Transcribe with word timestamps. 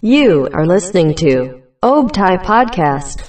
You 0.00 0.46
are 0.54 0.62
listening 0.62 1.10
to 1.26 1.58
Obtai 1.82 2.38
Podcast. 2.38 3.26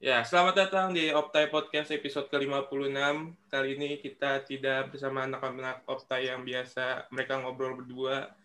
Ya, 0.00 0.24
selamat 0.24 0.54
datang 0.56 0.96
di 0.96 1.12
Optai 1.12 1.52
Podcast 1.52 1.92
episode 1.92 2.32
ke-56. 2.32 2.96
Kali 3.52 3.76
ini 3.76 4.00
kita 4.00 4.48
tidak 4.48 4.96
bersama 4.96 5.28
anak-anak 5.28 5.84
Optai 5.84 6.32
yang 6.32 6.40
biasa 6.40 7.04
mereka 7.12 7.36
ngobrol 7.36 7.76
berdua. 7.76 8.39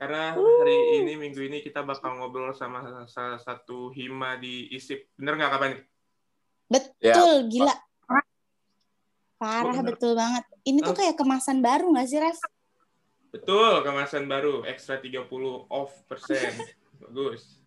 Karena 0.00 0.32
hari 0.32 0.76
ini, 0.96 1.12
minggu 1.12 1.44
ini 1.44 1.60
kita 1.60 1.84
bakal 1.84 2.16
ngobrol 2.16 2.56
sama 2.56 2.80
salah 3.04 3.36
satu 3.36 3.92
hima 3.92 4.40
di 4.40 4.72
ISIP. 4.72 5.12
Bener 5.12 5.36
nggak 5.36 5.52
kapan? 5.52 5.70
Betul, 6.66 7.52
gila. 7.52 7.76
Parah, 9.36 9.72
Oh, 9.72 9.84
betul 9.84 10.16
banget. 10.16 10.44
Ini 10.64 10.80
tuh 10.80 10.92
Oh. 10.92 10.96
kayak 10.96 11.16
kemasan 11.16 11.60
baru 11.60 11.92
gak 11.92 12.08
sih, 12.08 12.16
Ref? 12.16 12.36
Betul, 13.28 13.80
kemasan 13.80 14.24
baru. 14.24 14.64
Ekstra 14.64 14.96
30 14.96 15.28
off 15.68 15.92
persen. 16.04 16.48
Bagus. 17.00 17.60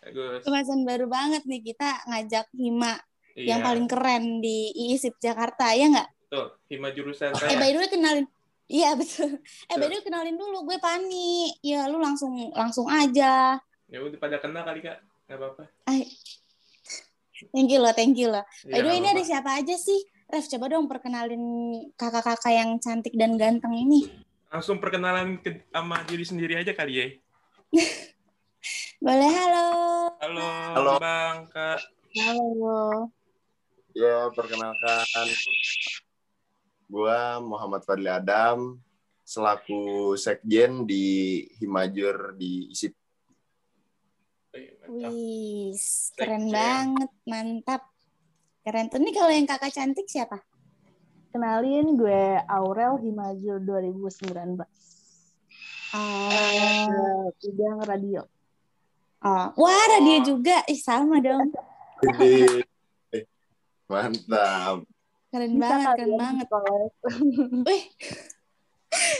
Bagus. 0.00 0.42
Kemasan 0.42 0.82
baru 0.82 1.06
banget 1.06 1.42
nih. 1.42 1.62
Kita 1.64 2.06
ngajak 2.06 2.50
Hima 2.52 2.98
yang 3.36 3.62
Iya, 3.62 3.66
paling 3.66 3.86
keren 3.86 4.38
di 4.38 4.70
IISIP 4.72 5.18
Jakarta, 5.18 5.70
ya 5.70 5.86
nggak? 5.86 6.08
betul. 6.20 6.46
Hima 6.66 6.88
jurusan 6.90 7.30
Eh, 7.30 7.38
saya. 7.40 7.58
by 7.58 7.70
the 7.70 7.78
way, 7.78 7.88
kenalin. 7.88 8.26
Iya, 8.66 8.94
betul. 9.00 9.38
Eh, 9.70 9.76
Betul. 9.78 10.02
kenalin 10.02 10.34
dulu. 10.34 10.66
Gue 10.66 10.78
Pani. 10.82 11.54
Ya, 11.62 11.86
lu 11.86 12.02
langsung 12.02 12.34
langsung 12.54 12.86
aja. 12.90 13.58
Ya 13.86 13.98
udah 14.02 14.18
pada 14.18 14.42
kenal 14.42 14.66
kali, 14.66 14.82
Kak. 14.82 14.98
Nggak 15.30 15.38
apa-apa. 15.38 15.64
Ay. 15.86 16.10
Thank 17.52 17.68
you 17.68 17.78
loh, 17.84 17.92
thank 17.92 18.16
you 18.16 18.32
loh. 18.32 18.42
Ya, 18.64 18.80
By 18.80 18.82
the 18.82 18.88
way, 18.90 18.98
ini 18.98 19.08
ada 19.12 19.22
siapa 19.22 19.60
aja 19.60 19.76
sih? 19.76 20.00
Ref, 20.26 20.48
coba 20.50 20.72
dong 20.72 20.88
perkenalin 20.90 21.44
kakak-kakak 21.94 22.50
yang 22.50 22.80
cantik 22.82 23.14
dan 23.14 23.38
ganteng 23.38 23.76
ini. 23.76 24.08
Langsung 24.50 24.80
perkenalan 24.80 25.38
ke, 25.44 25.68
sama 25.70 26.02
diri 26.08 26.24
sendiri 26.24 26.58
aja 26.58 26.72
kali 26.72 26.94
ya. 26.96 27.06
Boleh, 29.04 29.30
halo. 29.30 29.66
Halo, 30.18 30.46
Halo. 30.74 30.92
Bang, 30.98 31.44
Kak. 31.52 31.78
Halo. 32.16 33.12
Ya, 33.92 34.32
perkenalkan. 34.32 34.96
Gua 36.86 37.42
Muhammad 37.42 37.82
Fadli 37.82 38.06
Adam, 38.06 38.78
selaku 39.20 40.14
sekjen 40.14 40.86
di 40.86 41.04
Himajur 41.58 42.34
di 42.34 42.70
ISIP. 42.70 42.94
Wih, 44.86 45.74
keren 46.14 46.46
Sekjen. 46.46 46.54
banget, 46.54 47.10
mantap. 47.26 47.82
Keren 48.62 48.86
tuh. 48.86 49.02
Ini 49.02 49.10
kalau 49.12 49.30
yang 49.30 49.44
kakak 49.44 49.74
cantik 49.74 50.06
siapa? 50.06 50.40
Kenalin 51.28 51.98
gue 51.98 52.40
Aurel 52.48 52.96
Himajur 53.02 53.60
2019. 53.60 54.64
Oh, 55.92 56.30
Eh, 56.32 57.26
bidang 57.36 57.82
radio. 57.84 58.22
oh. 59.20 59.46
Wah, 59.54 59.76
ada 59.84 59.98
dia 60.00 60.18
juga. 60.22 60.64
Ih, 60.64 60.80
sama 60.80 61.20
dong. 61.20 61.50
Eh, 63.12 63.26
mantap. 63.84 64.86
Keren 65.36 65.52
Bisa 65.52 65.68
banget, 65.68 65.92
keren 65.92 66.08
ya 66.08 66.16
banget. 66.16 66.46
Wih, 67.68 67.82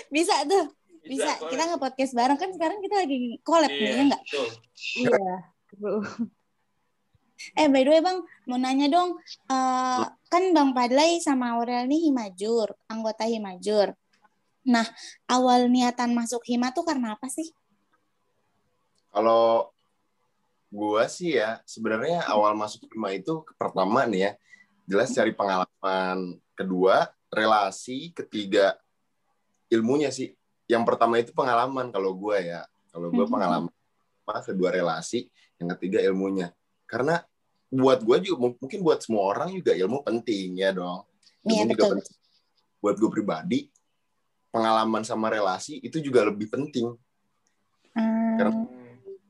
bisa 0.09 0.35
tuh. 0.49 0.65
Bisa. 1.05 1.29
kok. 1.37 1.53
Kita 1.53 1.63
nge-podcast 1.69 2.13
bareng. 2.17 2.39
Kan 2.41 2.51
sekarang 2.51 2.81
kita 2.81 3.05
lagi 3.05 3.37
collab 3.45 3.69
nih, 3.69 3.79
Iya, 3.79 3.93
ya 3.93 4.03
nggak? 4.09 4.23
betul. 4.25 4.49
Iya. 4.97 5.35
Eh, 7.53 7.69
by 7.69 7.85
the 7.85 7.93
way, 7.93 8.01
Bang, 8.01 8.25
mau 8.49 8.57
nanya 8.57 8.89
dong. 8.89 9.21
eh, 9.47 10.05
kan 10.27 10.43
Bang 10.51 10.73
Padlay 10.73 11.21
sama 11.21 11.53
Aurel 11.53 11.85
nih 11.85 12.09
Himajur, 12.09 12.73
anggota 12.89 13.29
Himajur. 13.29 13.93
Nah, 14.65 14.83
awal 15.29 15.69
niatan 15.69 16.11
masuk 16.11 16.43
Hima 16.43 16.73
tuh 16.73 16.83
karena 16.83 17.13
apa 17.15 17.29
sih? 17.29 17.53
Kalau 19.13 19.69
gua 20.73 21.07
sih 21.07 21.37
ya, 21.37 21.61
sebenarnya 21.69 22.25
awal 22.27 22.57
masuk 22.57 22.89
Hima 22.91 23.15
itu 23.15 23.45
pertama 23.55 24.09
nih 24.09 24.21
ya, 24.27 24.33
jelas 24.87 25.13
cari 25.13 25.35
pengalaman. 25.35 26.39
Kedua, 26.57 27.11
relasi. 27.29 28.15
Ketiga, 28.15 28.79
ilmunya 29.69 30.09
sih. 30.09 30.33
Yang 30.67 30.83
pertama 30.89 31.19
itu 31.21 31.35
pengalaman 31.35 31.91
kalau 31.91 32.15
gua 32.15 32.39
ya. 32.41 32.63
Kalau 32.95 33.11
gua 33.13 33.27
Mhm. 33.29 33.33
pengalaman. 33.35 33.73
Kedua 34.47 34.71
relasi. 34.73 35.29
Yang 35.59 35.69
ketiga 35.79 35.99
ilmunya. 36.03 36.51
Karena 36.87 37.23
buat 37.67 38.01
gua 38.03 38.23
juga 38.23 38.39
mung- 38.47 38.59
mungkin 38.63 38.81
buat 38.83 39.03
semua 39.03 39.27
orang 39.27 39.53
juga 39.55 39.75
ilmu 39.75 40.03
penting 40.07 40.63
ya 40.63 40.71
dong. 40.71 41.03
Iya, 41.47 41.63
Ilmu 41.63 41.75
juga 41.75 41.83
betul. 41.83 41.93
penting. 41.99 42.17
Buat 42.83 42.97
gue 43.03 43.11
pribadi, 43.11 43.61
pengalaman 44.51 45.03
sama 45.03 45.27
relasi 45.31 45.79
itu 45.83 45.99
juga 45.99 46.23
lebih 46.27 46.47
penting. 46.51 46.95
Hmm, 47.95 48.35
Karena 48.39 48.53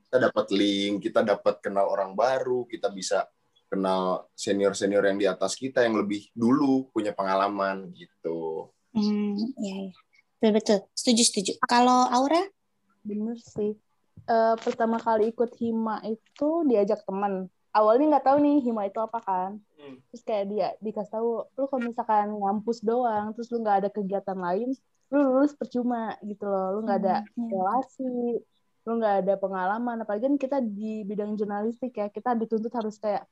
kita 0.05 0.17
dapat 0.29 0.47
link, 0.53 0.95
kita 1.05 1.21
dapat 1.25 1.55
kenal 1.61 1.87
orang 1.89 2.13
baru, 2.17 2.65
kita 2.69 2.89
bisa 2.89 3.25
kenal 3.67 4.31
senior-senior 4.33 5.03
yang 5.05 5.19
di 5.19 5.27
atas 5.27 5.55
kita 5.55 5.83
yang 5.83 5.99
lebih 5.99 6.31
dulu 6.33 6.87
punya 6.91 7.11
pengalaman 7.11 7.91
gitu. 7.93 8.71
hmm, 8.95 9.35
iya, 9.59 9.75
iya. 9.91 9.95
Betul, 10.37 10.51
betul. 10.53 10.79
Setuju, 10.93 11.23
setuju. 11.25 11.53
Kalau 11.65 12.07
Aura? 12.13 12.43
Bener 13.03 13.39
sih. 13.41 13.73
Eh, 14.27 14.55
pertama 14.59 14.99
kali 14.99 15.31
ikut 15.31 15.55
Hima 15.57 16.03
itu 16.03 16.49
diajak 16.67 17.03
teman. 17.07 17.47
Awalnya 17.71 18.17
nggak 18.17 18.27
tahu 18.27 18.37
nih 18.43 18.57
Hima 18.65 18.83
itu 18.89 18.99
apa 18.99 19.19
kan. 19.23 19.51
Hmm. 19.77 19.97
Terus 20.11 20.23
kayak 20.25 20.45
dia 20.51 20.69
dikasih 20.81 21.13
tahu, 21.13 21.29
lu 21.57 21.65
kalau 21.69 21.83
misalkan 21.85 22.33
ngampus 22.35 22.79
doang, 22.83 23.33
terus 23.37 23.49
lu 23.53 23.61
nggak 23.61 23.77
ada 23.85 23.89
kegiatan 23.93 24.37
lain, 24.37 24.73
lu 25.13 25.19
lulus 25.23 25.53
percuma 25.55 26.17
gitu 26.25 26.45
loh. 26.45 26.75
Lu 26.75 26.79
nggak 26.85 26.99
ada 27.05 27.17
Hmm, 27.37 27.47
iya. 27.47 27.49
relasi, 27.53 28.13
lu 28.83 28.93
nggak 28.99 29.15
ada 29.25 29.35
pengalaman. 29.39 29.97
Apalagi 30.03 30.25
kan 30.27 30.37
kita 30.37 30.59
di 30.61 31.05
bidang 31.05 31.37
jurnalistik 31.37 31.93
ya, 31.95 32.09
kita 32.11 32.35
dituntut 32.35 32.73
harus 32.75 32.97
kayak, 32.99 33.25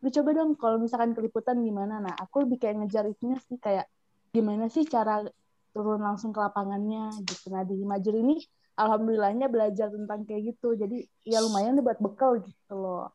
lu 0.00 0.08
coba 0.08 0.30
dong 0.32 0.56
kalau 0.56 0.80
misalkan 0.80 1.12
keliputan 1.12 1.60
gimana. 1.60 2.00
Nah, 2.00 2.14
aku 2.16 2.48
lebih 2.48 2.56
kayak 2.56 2.80
ngejar 2.80 3.04
itunya 3.04 3.36
sih 3.44 3.60
kayak 3.60 3.84
gimana 4.32 4.66
sih 4.66 4.84
cara 4.84 5.20
turun 5.70 6.00
langsung 6.00 6.32
ke 6.32 6.40
lapangannya 6.40 7.12
gitu. 7.22 7.52
Nah 7.52 7.62
di 7.62 7.78
Himajur 7.78 8.14
ini 8.16 8.40
alhamdulillahnya 8.74 9.46
belajar 9.46 9.92
tentang 9.92 10.24
kayak 10.24 10.56
gitu. 10.56 10.72
Jadi 10.74 11.04
ya 11.22 11.38
lumayan 11.38 11.76
nih 11.76 11.84
buat 11.84 12.00
bekal 12.00 12.40
gitu 12.42 12.74
loh. 12.74 13.12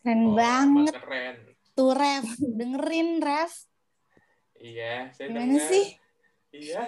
Keren 0.00 0.30
Oh, 0.30 0.34
banget 0.34 0.94
Keren. 0.98 1.36
tuh, 1.72 1.92
Ref. 1.92 2.26
Dengerin, 2.38 3.18
Ref. 3.18 3.52
Iya, 4.58 5.10
saya 5.10 5.26
Gimana 5.30 5.58
dengar. 5.58 5.68
sih? 5.68 5.84
Iya. 6.52 6.82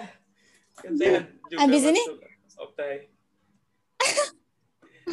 Kan 0.75 0.91
saya 0.95 1.27
juga 1.47 1.59
Abis 1.63 1.81
ini? 1.85 2.01
masuk 2.03 2.17
Optai. 2.55 3.11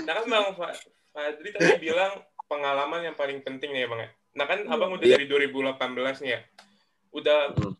Nah 0.02 0.12
kan 0.14 0.24
Bang 0.26 0.54
Fa- 0.56 0.78
Fadli 1.12 1.48
tadi 1.52 1.74
bilang 1.78 2.22
pengalaman 2.52 3.00
yang 3.08 3.16
paling 3.16 3.40
penting 3.40 3.72
nih 3.72 3.84
ya 3.84 3.88
Bang. 3.88 4.02
Nah 4.36 4.44
kan 4.44 4.60
Abang 4.68 4.92
udah 4.92 5.06
Iya. 5.08 5.16
dari 5.16 5.24
2018 5.24 6.20
nih 6.20 6.30
ya. 6.36 6.40
Udah 7.16 7.56
Hmm. 7.56 7.72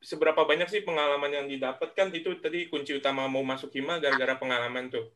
seberapa 0.00 0.44
banyak 0.48 0.68
sih 0.72 0.80
pengalaman 0.80 1.32
yang 1.32 1.46
didapat 1.48 1.92
kan 1.92 2.08
itu 2.12 2.32
tadi 2.40 2.68
kunci 2.72 2.96
utama 2.96 3.28
mau 3.28 3.44
masuk 3.44 3.72
Hima 3.72 4.00
gara-gara 4.00 4.36
pengalaman 4.36 4.88
tuh. 4.88 5.12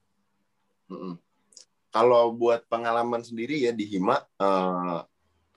Mm-mm. 0.92 1.16
Kalau 1.88 2.32
buat 2.32 2.68
pengalaman 2.68 3.24
sendiri 3.24 3.64
ya 3.64 3.72
di 3.72 3.84
Hima 3.88 4.20
eh, 4.20 5.00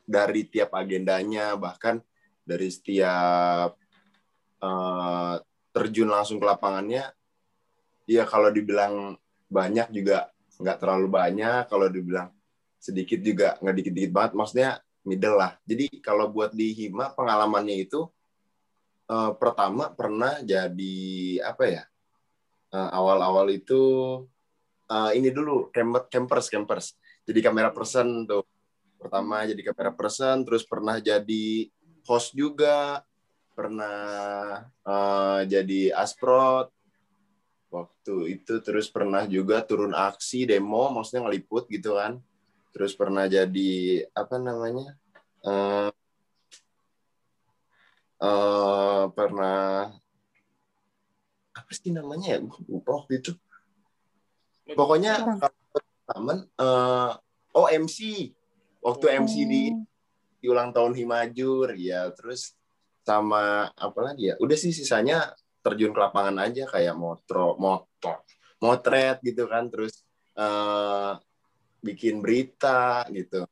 dari 0.08 0.48
tiap 0.48 0.76
agendanya 0.76 1.56
bahkan 1.56 2.00
dari 2.44 2.68
setiap 2.72 3.76
eh, 4.60 5.36
terjun 5.72 6.12
langsung 6.12 6.40
ke 6.40 6.46
lapangannya, 6.48 7.08
ya 8.04 8.28
kalau 8.28 8.52
dibilang 8.52 9.16
banyak 9.48 9.88
juga 9.96 10.28
nggak 10.60 10.78
terlalu 10.84 11.08
banyak, 11.08 11.72
kalau 11.72 11.88
dibilang 11.88 12.36
sedikit 12.82 13.22
juga 13.22 13.62
nggak 13.62 13.76
dikit-dikit 13.78 14.12
banget, 14.12 14.32
maksudnya 14.34 14.70
middle 15.06 15.38
lah. 15.38 15.54
Jadi 15.70 16.02
kalau 16.02 16.34
buat 16.34 16.50
di 16.58 16.74
Hima 16.74 17.14
pengalamannya 17.14 17.78
itu 17.86 18.10
eh, 19.08 19.32
pertama 19.38 19.94
pernah 19.94 20.42
jadi 20.42 20.98
apa 21.46 21.64
ya? 21.70 21.84
Eh, 22.72 22.90
awal-awal 22.96 23.52
itu 23.52 23.84
eh, 24.88 25.12
ini 25.20 25.28
dulu 25.28 25.68
camper 25.76 26.08
campers 26.08 26.48
campers 26.48 26.88
jadi 27.28 27.44
kamera 27.44 27.68
person 27.68 28.24
tuh 28.24 28.48
pertama 28.96 29.44
jadi 29.44 29.60
kamera 29.60 29.92
person 29.92 30.48
terus 30.48 30.64
pernah 30.64 30.96
jadi 31.04 31.68
host 32.08 32.32
juga 32.32 33.04
pernah 33.52 34.64
eh, 34.88 35.40
jadi 35.52 36.00
asprot 36.00 36.72
waktu 37.68 38.40
itu 38.40 38.64
terus 38.64 38.88
pernah 38.88 39.28
juga 39.28 39.60
turun 39.68 39.92
aksi 39.92 40.48
demo 40.48 40.96
maksudnya 40.96 41.28
ngeliput 41.28 41.68
gitu 41.68 42.00
kan 42.00 42.24
terus 42.72 42.96
pernah 42.96 43.28
jadi 43.28 43.72
apa 44.16 44.36
namanya 44.40 44.96
eh 45.44 45.92
eh, 48.22 49.04
pernah 49.12 49.92
apa 51.52 51.72
sih 51.76 51.92
namanya 51.92 52.38
ya? 52.38 52.40
Lupa 52.70 53.04
waktu 53.04 53.20
itu. 53.20 53.32
Pokoknya 54.72 55.36
kalau 55.36 55.58
pengalaman 55.76 56.38
eh 56.56 57.12
oh 57.52 57.68
MC 57.68 58.32
waktu 58.80 59.06
MC 59.24 59.36
di 59.46 59.64
Oh. 59.76 59.84
di 60.42 60.50
ulang 60.50 60.74
tahun 60.74 60.98
Himajur 60.98 61.78
ya 61.78 62.10
terus 62.18 62.56
sama 63.04 63.70
apa 63.76 64.00
lagi 64.02 64.32
ya? 64.32 64.36
Udah 64.40 64.58
sih 64.58 64.72
sisanya 64.72 65.36
terjun 65.62 65.94
ke 65.94 66.00
lapangan 66.02 66.42
aja 66.42 66.66
kayak 66.66 66.96
motro 66.98 67.60
motor 67.60 68.24
motret 68.64 69.20
gitu 69.22 69.46
kan. 69.52 69.68
Terus 69.68 70.02
eh 70.40 71.14
bikin 71.82 72.22
berita 72.22 73.04
gitu 73.10 73.46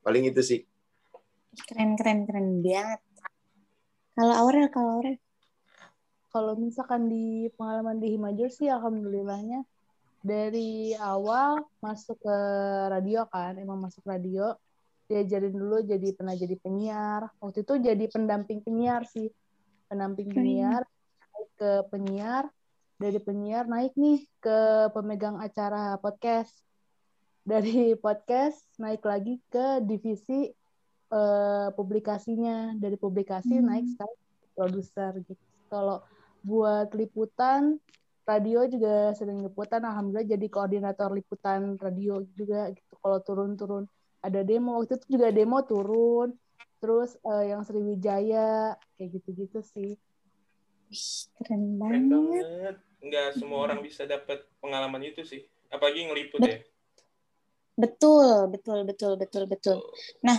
paling 0.00 0.30
itu 0.30 0.40
sih 0.42 0.60
keren 1.66 1.98
keren 1.98 2.26
keren 2.26 2.62
banget 2.62 3.02
kalau 4.14 4.34
Aurel 4.46 4.70
kalau 4.70 5.02
Aurel 5.02 5.18
Kalau 6.34 6.58
misalkan 6.58 7.06
di 7.06 7.46
pengalaman 7.54 8.02
di 8.02 8.18
Himajur 8.18 8.50
sih 8.50 8.66
alhamdulillahnya 8.66 9.62
dari 10.18 10.96
awal 10.96 11.62
masuk 11.78 12.16
ke 12.18 12.38
radio 12.90 13.22
kan, 13.30 13.54
emang 13.54 13.78
masuk 13.78 14.02
radio. 14.02 14.56
Diajarin 15.06 15.52
dulu 15.52 15.84
jadi 15.86 16.16
pernah 16.16 16.32
jadi 16.34 16.56
penyiar. 16.58 17.28
Waktu 17.38 17.62
itu 17.62 17.74
jadi 17.78 18.04
pendamping 18.08 18.66
penyiar 18.66 19.06
sih. 19.06 19.28
Pendamping 19.86 20.32
Keren. 20.32 20.42
penyiar 20.42 20.82
naik 21.30 21.50
ke 21.54 21.70
penyiar, 21.92 22.44
dari 22.96 23.18
penyiar 23.20 23.64
naik 23.68 23.92
nih 23.94 24.24
ke 24.40 24.58
pemegang 24.96 25.38
acara 25.38 26.00
podcast. 26.00 26.56
Dari 27.44 27.92
podcast 28.00 28.64
naik 28.80 29.04
lagi 29.04 29.36
ke 29.52 29.84
divisi 29.84 30.48
eh, 31.14 31.68
publikasinya. 31.76 32.72
Dari 32.74 32.96
publikasi 32.96 33.60
Hmm. 33.60 33.68
naik 33.68 33.86
sekarang 33.92 34.20
produser 34.56 35.12
gitu. 35.22 35.44
Kalau 35.68 36.00
buat 36.40 36.92
liputan 36.96 37.76
radio 38.24 38.64
juga 38.64 39.12
sering 39.12 39.44
liputan 39.44 39.84
alhamdulillah 39.84 40.24
jadi 40.24 40.46
koordinator 40.48 41.12
liputan 41.12 41.76
radio 41.76 42.24
juga 42.32 42.72
gitu 42.72 42.96
kalau 43.04 43.20
turun-turun 43.20 43.84
ada 44.24 44.40
demo 44.40 44.80
waktu 44.80 44.96
itu 44.96 45.20
juga 45.20 45.28
demo 45.28 45.60
turun 45.60 46.32
terus 46.80 47.20
eh, 47.20 47.52
yang 47.52 47.64
Sriwijaya 47.68 48.76
kayak 48.96 49.08
gitu-gitu 49.20 49.60
sih 49.60 50.00
keren 51.40 51.76
Keren 51.80 52.08
banget 52.08 52.08
banget. 52.08 52.76
Nggak 53.04 53.28
semua 53.36 53.58
orang 53.68 53.80
bisa 53.84 54.08
dapat 54.08 54.40
pengalaman 54.64 55.02
itu 55.04 55.20
sih. 55.26 55.44
Apalagi 55.68 56.08
ngeliput 56.08 56.40
ya. 56.40 56.60
Betul 57.74 58.48
betul 58.50 58.86
betul 58.86 59.12
betul 59.18 59.44
betul 59.50 59.78
Nah, 60.22 60.38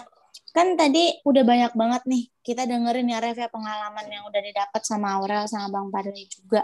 kan 0.56 0.76
tadi 0.80 1.12
udah 1.28 1.44
banyak 1.44 1.74
banget 1.76 2.04
nih 2.08 2.24
kita 2.40 2.64
dengerin 2.64 3.12
ya 3.12 3.20
Rev 3.20 3.36
ya 3.36 3.50
pengalaman 3.52 4.08
yang 4.08 4.24
udah 4.28 4.40
didapat 4.40 4.82
sama 4.88 5.20
Aurel 5.20 5.44
sama 5.52 5.68
Bang 5.68 5.92
Padli 5.92 6.24
juga. 6.32 6.64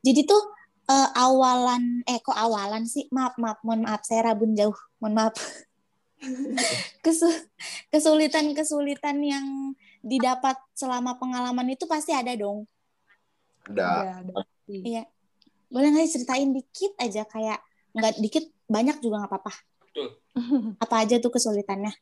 Jadi 0.00 0.24
tuh 0.24 0.42
eh, 0.88 1.08
awalan 1.20 2.04
eh 2.08 2.20
kok 2.24 2.36
awalan 2.36 2.88
sih? 2.88 3.04
Maaf 3.12 3.36
maaf 3.36 3.60
mohon 3.64 3.84
maaf 3.84 4.00
saya 4.04 4.32
rabun 4.32 4.56
jauh. 4.56 4.76
Mohon 5.00 5.14
maaf. 5.20 5.36
Kesu- 7.04 7.44
kesulitan-kesulitan 7.92 9.20
yang 9.20 9.76
didapat 10.00 10.56
selama 10.72 11.20
pengalaman 11.20 11.68
itu 11.68 11.84
pasti 11.84 12.16
ada 12.16 12.32
dong. 12.32 12.64
ada. 14.24 14.32
Iya. 14.68 15.02
Boleh 15.68 15.88
nggak 15.92 16.08
ceritain 16.08 16.48
dikit 16.48 16.92
aja 16.96 17.28
kayak 17.28 17.60
nggak 17.94 18.18
dikit 18.18 18.44
banyak 18.66 18.98
juga 19.00 19.24
nggak 19.24 19.30
apa-apa. 19.30 19.52
Betul. 19.86 20.08
Apa 20.84 21.06
aja 21.06 21.16
tuh 21.22 21.30
kesulitannya? 21.30 21.94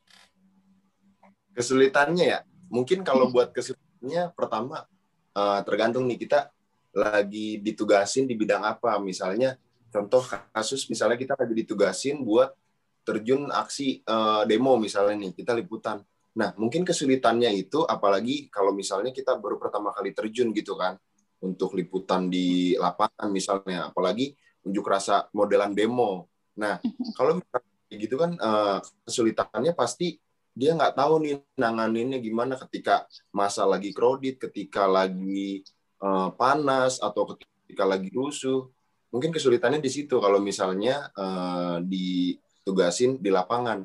kesulitannya 1.52 2.24
ya 2.24 2.40
mungkin 2.72 3.04
kalau 3.04 3.28
buat 3.28 3.52
kesulitannya 3.52 4.32
pertama 4.32 4.88
eh, 5.36 5.60
tergantung 5.68 6.08
nih 6.08 6.18
kita 6.20 6.48
lagi 6.92 7.60
ditugasin 7.60 8.28
di 8.28 8.36
bidang 8.36 8.64
apa 8.64 9.00
misalnya 9.00 9.56
contoh 9.92 10.24
kasus 10.52 10.88
misalnya 10.88 11.16
kita 11.16 11.36
lagi 11.36 11.54
ditugasin 11.64 12.20
buat 12.24 12.52
terjun 13.04 13.52
aksi 13.52 14.04
eh, 14.04 14.42
demo 14.48 14.80
misalnya 14.80 15.28
nih 15.28 15.32
kita 15.36 15.52
liputan 15.56 16.00
nah 16.32 16.56
mungkin 16.56 16.80
kesulitannya 16.80 17.52
itu 17.52 17.84
apalagi 17.84 18.48
kalau 18.48 18.72
misalnya 18.72 19.12
kita 19.12 19.36
baru 19.36 19.60
pertama 19.60 19.92
kali 19.92 20.16
terjun 20.16 20.48
gitu 20.56 20.80
kan 20.80 20.96
untuk 21.44 21.76
liputan 21.76 22.32
di 22.32 22.72
lapangan 22.80 23.28
misalnya 23.28 23.92
apalagi 23.92 24.32
unjuk 24.66 24.86
rasa 24.86 25.26
modelan 25.34 25.74
demo 25.74 26.30
nah 26.52 26.78
kalau 27.16 27.40
misalnya 27.40 27.72
kayak 27.92 28.08
gitu 28.08 28.16
kan 28.16 28.32
eh, 28.40 28.78
kesulitannya 29.04 29.76
pasti 29.76 30.16
dia 30.56 30.72
nggak 30.72 30.96
tahu 30.96 31.28
nih 31.28 31.44
nanganinnya 31.60 32.24
gimana 32.24 32.56
ketika 32.56 33.04
masa 33.28 33.68
lagi 33.68 33.92
kredit, 33.92 34.40
ketika 34.48 34.88
lagi 34.88 35.60
eh, 36.00 36.28
panas 36.40 36.96
atau 37.04 37.36
ketika 37.36 37.84
lagi 37.84 38.08
rusuh. 38.08 38.64
Mungkin 39.12 39.28
kesulitannya 39.28 39.76
di 39.76 39.92
situ 39.92 40.16
kalau 40.24 40.40
misalnya 40.40 41.12
eh, 41.12 41.76
ditugasin 41.84 43.20
di 43.20 43.28
lapangan. 43.28 43.84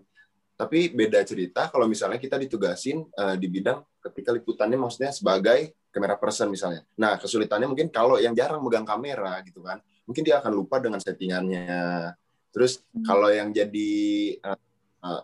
Tapi 0.56 0.96
beda 0.96 1.20
cerita 1.28 1.68
kalau 1.68 1.86
misalnya 1.86 2.18
kita 2.18 2.34
ditugasin 2.34 3.06
di 3.38 3.46
bidang 3.46 3.78
ketika 4.10 4.34
liputannya 4.34 4.74
maksudnya 4.74 5.14
sebagai 5.14 5.78
kamera 5.94 6.18
person 6.18 6.50
misalnya. 6.50 6.82
Nah, 6.98 7.22
kesulitannya 7.22 7.70
mungkin 7.70 7.94
kalau 7.94 8.18
yang 8.18 8.34
jarang 8.34 8.66
megang 8.66 8.82
kamera 8.82 9.38
gitu 9.46 9.62
kan, 9.62 9.78
mungkin 10.08 10.24
dia 10.24 10.40
akan 10.40 10.54
lupa 10.56 10.80
dengan 10.80 10.98
settingannya. 11.04 12.16
Terus 12.56 12.80
Hmm. 12.96 13.04
kalau 13.06 13.30
yang 13.30 13.52
jadi 13.52 13.92
eh, 14.40 14.60
eh, 15.04 15.24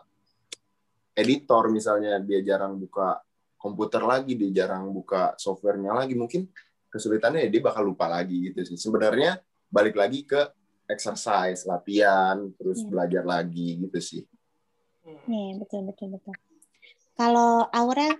editor 1.15 1.71
misalnya 1.71 2.19
dia 2.19 2.43
jarang 2.43 2.77
buka 2.77 3.23
komputer 3.57 4.03
lagi, 4.03 4.35
dia 4.35 4.67
jarang 4.67 4.91
buka 4.91 5.33
softwarenya 5.39 5.95
lagi, 5.95 6.13
mungkin 6.19 6.51
kesulitannya 6.91 7.47
ya 7.47 7.49
dia 7.49 7.61
bakal 7.63 7.87
lupa 7.87 8.11
lagi 8.11 8.51
gitu 8.51 8.61
sih. 8.67 8.77
Sebenarnya 8.77 9.39
balik 9.71 9.95
lagi 9.95 10.27
ke 10.27 10.51
exercise, 10.85 11.63
latihan, 11.65 12.51
terus 12.59 12.83
Iya. 12.83 12.89
belajar 12.91 13.23
lagi 13.23 13.79
gitu 13.87 13.99
sih. 14.03 14.21
Hmm. 15.07 15.17
Nih, 15.25 15.57
betul 15.57 15.87
betul 15.87 16.11
betul. 16.13 16.35
Kalau 17.15 17.65
Aurel 17.71 18.19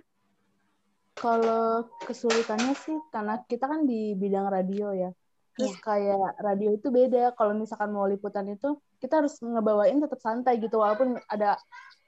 Kalau 1.14 1.86
kesulitannya 2.02 2.74
sih 2.74 2.98
karena 3.14 3.38
kita 3.46 3.70
kan 3.70 3.86
di 3.86 4.18
bidang 4.18 4.50
radio 4.50 4.90
ya. 4.90 5.14
Terus 5.54 5.74
kayak 5.78 6.42
radio 6.42 6.74
itu 6.74 6.90
beda. 6.90 7.32
Kalau 7.38 7.54
misalkan 7.54 7.94
mau 7.94 8.06
liputan 8.10 8.46
itu 8.50 8.78
kita 8.98 9.22
harus 9.22 9.38
ngebawain 9.38 10.02
tetap 10.02 10.18
santai 10.18 10.58
gitu 10.58 10.82
walaupun 10.82 11.18
ada 11.30 11.58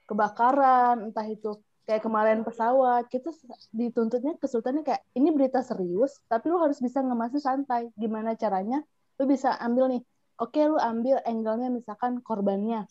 kebakaran, 0.07 1.11
entah 1.11 1.27
itu 1.27 1.55
kayak 1.87 2.03
kemarin 2.03 2.43
pesawat, 2.43 3.07
kita 3.07 3.31
dituntutnya 3.71 4.35
kesulitannya 4.35 4.83
kayak 4.83 5.01
ini 5.15 5.31
berita 5.31 5.63
serius, 5.63 6.19
tapi 6.27 6.51
lu 6.51 6.59
harus 6.59 6.83
bisa 6.83 6.99
ngemasnya 6.99 7.39
santai. 7.39 7.87
Gimana 7.95 8.35
caranya? 8.35 8.83
Lu 9.15 9.23
bisa 9.23 9.55
ambil 9.63 9.95
nih. 9.95 10.03
Oke, 10.37 10.61
lu 10.67 10.75
ambil 10.77 11.23
angle-nya 11.23 11.71
misalkan 11.71 12.19
korbannya. 12.19 12.83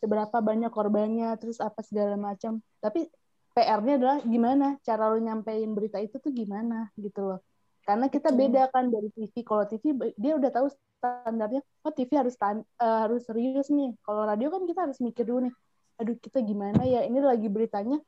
Seberapa 0.00 0.40
banyak 0.40 0.72
korbannya, 0.72 1.36
terus 1.36 1.60
apa 1.60 1.84
segala 1.84 2.16
macam. 2.16 2.64
Tapi 2.80 3.12
PR-nya 3.52 4.00
adalah 4.00 4.18
gimana 4.24 4.80
cara 4.80 5.12
lu 5.12 5.20
nyampein 5.20 5.76
berita 5.76 6.00
itu 6.00 6.16
tuh 6.16 6.32
gimana 6.32 6.88
gitu 6.96 7.34
loh. 7.36 7.40
Karena 7.84 8.06
kita 8.06 8.30
Betul. 8.30 8.40
beda 8.46 8.62
kan 8.70 8.84
dari 8.92 9.08
TV. 9.12 9.34
Kalau 9.42 9.64
TV 9.66 9.84
dia 10.14 10.32
udah 10.36 10.50
tahu 10.52 10.66
standarnya, 11.00 11.60
oh 11.84 11.92
TV 11.92 12.10
harus 12.16 12.36
tan- 12.36 12.66
eh, 12.66 12.98
harus 13.06 13.24
serius 13.24 13.68
nih. 13.72 13.96
Kalau 14.04 14.22
radio 14.28 14.48
kan 14.52 14.62
kita 14.68 14.80
harus 14.88 14.98
mikir 15.00 15.24
dulu 15.24 15.48
nih. 15.48 15.54
Aduh, 16.00 16.16
kita 16.16 16.40
gimana 16.44 16.84
ya? 16.84 17.04
Ini 17.04 17.18
lagi 17.20 17.48
beritanya 17.48 17.98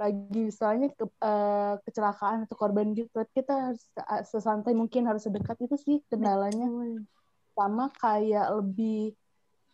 lagi 0.00 0.50
misalnya 0.50 0.90
ke, 0.90 1.04
eh, 1.04 1.74
kecelakaan 1.84 2.48
atau 2.48 2.56
korban 2.56 2.92
gitu. 2.96 3.12
Kita 3.32 3.72
harus 3.72 3.82
eh, 3.96 4.24
sesantai 4.24 4.72
mungkin 4.76 5.08
harus 5.08 5.24
sedekat 5.24 5.56
itu 5.64 5.76
sih 5.80 5.96
kendalanya. 6.08 6.68
Sama 7.52 7.92
kayak 8.00 8.46
lebih 8.60 9.12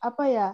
apa 0.03 0.25
ya? 0.27 0.49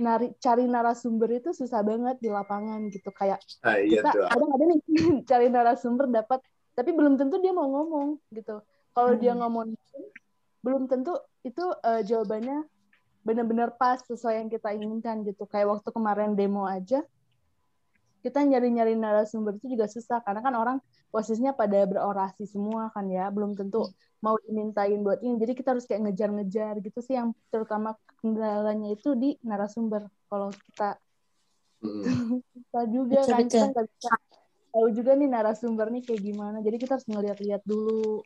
Nari, 0.00 0.32
cari 0.40 0.64
narasumber 0.64 1.28
itu 1.36 1.52
susah 1.52 1.84
banget 1.84 2.16
di 2.16 2.32
lapangan 2.32 2.88
gitu 2.88 3.12
kayak 3.12 3.36
Nah, 3.60 3.76
iya 3.76 4.00
kita 4.00 4.24
kadang 4.24 4.50
ada 4.56 4.64
nih 4.64 4.78
cari 5.30 5.46
narasumber 5.52 6.08
dapat 6.08 6.40
tapi 6.72 6.90
belum 6.92 7.20
tentu 7.20 7.36
dia 7.38 7.52
mau 7.52 7.68
ngomong 7.68 8.18
gitu. 8.32 8.60
Kalau 8.92 9.12
dia 9.16 9.32
Hmm. 9.32 9.40
ngomong 9.44 9.72
belum 10.62 10.86
tentu 10.86 11.16
itu 11.42 11.64
eh, 11.82 12.02
jawabannya 12.06 12.64
benar-benar 13.22 13.78
pas 13.78 14.02
sesuai 14.02 14.42
yang 14.42 14.48
kita 14.50 14.74
inginkan 14.74 15.22
gitu. 15.26 15.46
Kayak 15.46 15.78
waktu 15.78 15.88
kemarin 15.90 16.34
demo 16.34 16.66
aja 16.66 17.02
kita 18.22 18.38
nyari-nyari 18.38 18.94
narasumber 18.94 19.58
itu 19.58 19.74
juga 19.74 19.90
susah. 19.90 20.22
Karena 20.22 20.38
kan 20.40 20.54
orang 20.54 20.78
posisinya 21.10 21.52
pada 21.52 21.82
berorasi 21.86 22.46
semua 22.46 22.88
kan 22.94 23.10
ya. 23.10 23.26
Belum 23.34 23.52
tentu 23.58 23.90
mau 24.22 24.38
dimintain 24.38 25.02
buat 25.02 25.18
ini. 25.26 25.34
Jadi 25.42 25.52
kita 25.58 25.74
harus 25.74 25.84
kayak 25.90 26.06
ngejar-ngejar 26.06 26.78
gitu 26.78 27.02
sih. 27.02 27.18
Yang 27.18 27.34
terutama 27.50 27.98
kendalanya 28.22 28.94
itu 28.94 29.18
di 29.18 29.34
narasumber. 29.42 30.06
Kalau 30.30 30.50
kita 30.54 30.98
Mm. 31.82 32.38
kita 32.54 32.80
juga 32.94 33.26
Betul, 33.26 33.26
kan 33.26 33.42
betul. 33.42 33.58
kita 33.58 33.66
nggak 33.74 33.86
bisa 33.90 34.14
tahu 34.72 34.88
juga 34.96 35.12
nih 35.14 35.28
narasumber 35.28 35.86
nih 35.92 36.02
kayak 36.02 36.22
gimana 36.24 36.58
jadi 36.64 36.76
kita 36.80 36.96
harus 36.98 37.06
ngeliat-liat 37.08 37.62
dulu 37.68 38.24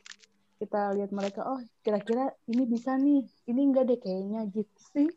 kita 0.57 0.95
lihat 0.97 1.11
mereka 1.13 1.45
oh 1.45 1.59
kira-kira 1.85 2.33
ini 2.49 2.63
bisa 2.65 2.97
nih 2.97 3.27
ini 3.45 3.61
enggak 3.67 3.85
deh 3.93 3.99
kayaknya 3.99 4.47
gitu 4.49 4.81
sih 4.95 5.09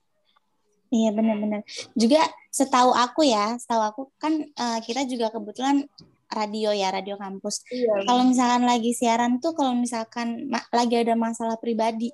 Iya 0.91 1.15
benar-benar. 1.15 1.63
Juga 1.95 2.19
setahu 2.51 2.91
aku 2.91 3.23
ya, 3.23 3.55
setahu 3.63 3.79
aku 3.79 4.03
kan 4.19 4.43
eh, 4.43 4.79
kita 4.83 5.07
juga 5.07 5.31
kebetulan 5.31 5.87
radio 6.27 6.75
ya, 6.75 6.91
radio 6.91 7.15
kampus. 7.15 7.63
iya 7.71 8.03
Kalau 8.11 8.27
misalkan 8.27 8.67
lagi 8.67 8.91
siaran 8.91 9.39
tuh, 9.39 9.55
kalau 9.55 9.79
misalkan 9.79 10.51
lagi 10.51 10.95
ada 10.99 11.15
masalah 11.15 11.55
pribadi, 11.63 12.11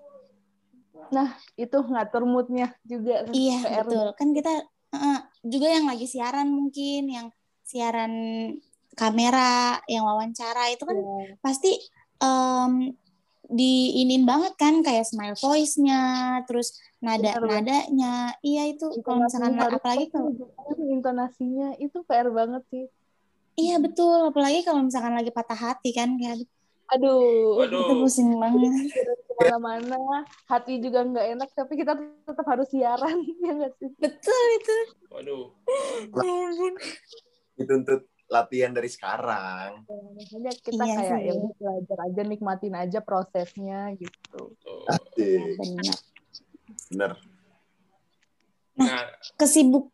Nah, 1.07 1.39
itu 1.55 1.79
ngatur 1.87 2.27
moodnya 2.27 2.75
juga. 2.83 3.27
Iya 3.31 3.59
PR. 3.63 3.87
betul. 3.87 4.07
Kan 4.19 4.29
kita 4.35 4.53
eh, 4.93 5.21
juga 5.47 5.67
yang 5.71 5.87
lagi 5.87 6.07
siaran 6.11 6.49
mungkin 6.51 7.03
yang 7.07 7.27
siaran 7.67 8.13
kamera, 8.97 9.77
yang 9.87 10.09
wawancara 10.09 10.73
itu 10.73 10.83
kan 10.83 10.97
Iya. 10.97 11.37
pasti 11.45 11.73
em, 12.19 12.97
diinin 13.47 14.27
banget 14.27 14.57
kan 14.59 14.83
kayak 14.83 15.07
smile 15.07 15.37
voice-nya, 15.39 16.01
terus 16.49 16.75
nada 16.99 17.39
nadanya. 17.39 18.35
Iya 18.43 18.73
itu 18.75 18.91
kalau 19.05 19.23
misalkan 19.23 19.55
apalagi 19.61 20.11
kalau 20.11 20.33
intonasinya 20.91 21.77
itu 21.79 22.03
PR 22.03 22.33
banget 22.33 22.65
sih. 22.73 22.85
iya 23.57 23.81
betul, 23.81 24.33
apalagi 24.33 24.65
kalau 24.65 24.85
misalkan 24.85 25.17
lagi 25.17 25.33
patah 25.33 25.57
hati 25.57 25.93
kan 25.97 26.17
kayak 26.17 26.45
Aduh, 26.87 27.67
itu 27.67 27.75
Waduh, 27.83 27.99
pusing 27.99 28.31
banget. 28.39 28.71
ke 28.95 29.35
mana-mana, 29.43 30.23
hati 30.47 30.79
juga 30.79 31.03
nggak 31.03 31.27
enak, 31.35 31.49
tapi 31.51 31.75
kita 31.75 31.99
tetap 31.99 32.47
harus 32.47 32.71
siaran, 32.71 33.17
ya 33.45 33.53
nggak 33.59 33.73
sih? 33.83 33.91
Betul 33.99 34.43
itu. 34.63 34.77
waduh. 35.11 35.51
dituntut 37.57 38.07
latihan 38.27 38.75
dari 38.75 38.91
sekarang. 38.91 39.87
Makanya 39.87 40.53
kita 40.59 40.83
Iya 40.83 40.95
kayak 40.99 41.19
sih. 41.19 41.27
ya 41.31 41.35
belajar 41.55 41.99
aja, 42.11 42.23
nikmatin 42.27 42.75
aja 42.75 42.99
prosesnya 43.01 43.95
gitu. 43.95 44.55
Asik, 44.91 45.57
Benar. 45.57 45.99
bener. 46.91 47.13
Nah, 48.77 49.09
Kesibuk. 49.39 49.89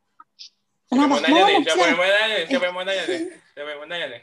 siapa 0.88 0.98
yang 0.98 1.08
Kenapa? 1.08 1.14
mau 1.14 1.22
nanya 1.22 1.42
Mau, 1.46 1.62
Siapa 1.62 1.84
yang 1.86 1.96
mau 1.96 2.06
nanya 2.08 2.26
nih? 2.26 2.42
Siapa 2.48 2.64
yang 2.66 2.74
mau 2.74 2.84
nanya 2.84 3.04
nih? 3.06 3.20
Siapa 3.52 3.68
yang 3.70 3.78
mau 3.78 3.88
nanya 3.88 4.06
nih? 4.10 4.20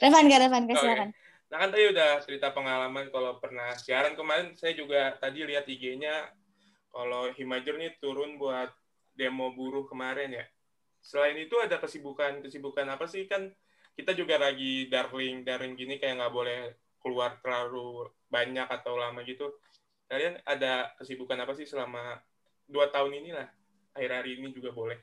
Revan, 0.00 0.24
Kak 0.26 0.40
Revan, 0.40 0.62
Kak, 0.64 0.72
Oke. 0.72 0.82
silakan. 0.82 1.08
Nah 1.52 1.56
kan 1.60 1.68
tadi 1.68 1.84
udah 1.92 2.10
cerita 2.24 2.48
pengalaman 2.56 3.06
kalau 3.12 3.36
pernah 3.36 3.68
siaran 3.76 4.16
kemarin 4.16 4.56
saya 4.56 4.72
juga 4.72 5.12
tadi 5.20 5.44
lihat 5.44 5.68
IG-nya 5.68 6.32
kalau 6.88 7.28
Himajur 7.28 7.76
nih 7.76 7.92
turun 8.00 8.40
buat 8.40 8.72
demo 9.12 9.52
buruh 9.52 9.84
kemarin 9.84 10.32
ya. 10.32 10.44
Selain 11.02 11.34
itu 11.34 11.58
ada 11.58 11.82
kesibukan 11.82 12.40
kesibukan 12.46 12.86
apa 12.86 13.10
sih 13.10 13.26
kan 13.26 13.50
kita 13.98 14.14
juga 14.14 14.38
lagi 14.38 14.86
darling 14.86 15.42
darling 15.42 15.74
gini 15.74 15.98
kayak 15.98 16.22
nggak 16.22 16.32
boleh 16.32 16.60
keluar 17.02 17.36
terlalu 17.42 18.06
banyak 18.30 18.64
atau 18.70 18.94
lama 18.94 19.20
gitu. 19.26 19.50
Kalian 20.06 20.38
ada 20.46 20.94
kesibukan 21.02 21.36
apa 21.42 21.52
sih 21.58 21.66
selama 21.66 22.22
dua 22.70 22.88
tahun 22.88 23.18
inilah 23.18 23.50
akhir 23.98 24.10
hari 24.22 24.38
ini 24.38 24.54
juga 24.54 24.70
boleh. 24.70 24.96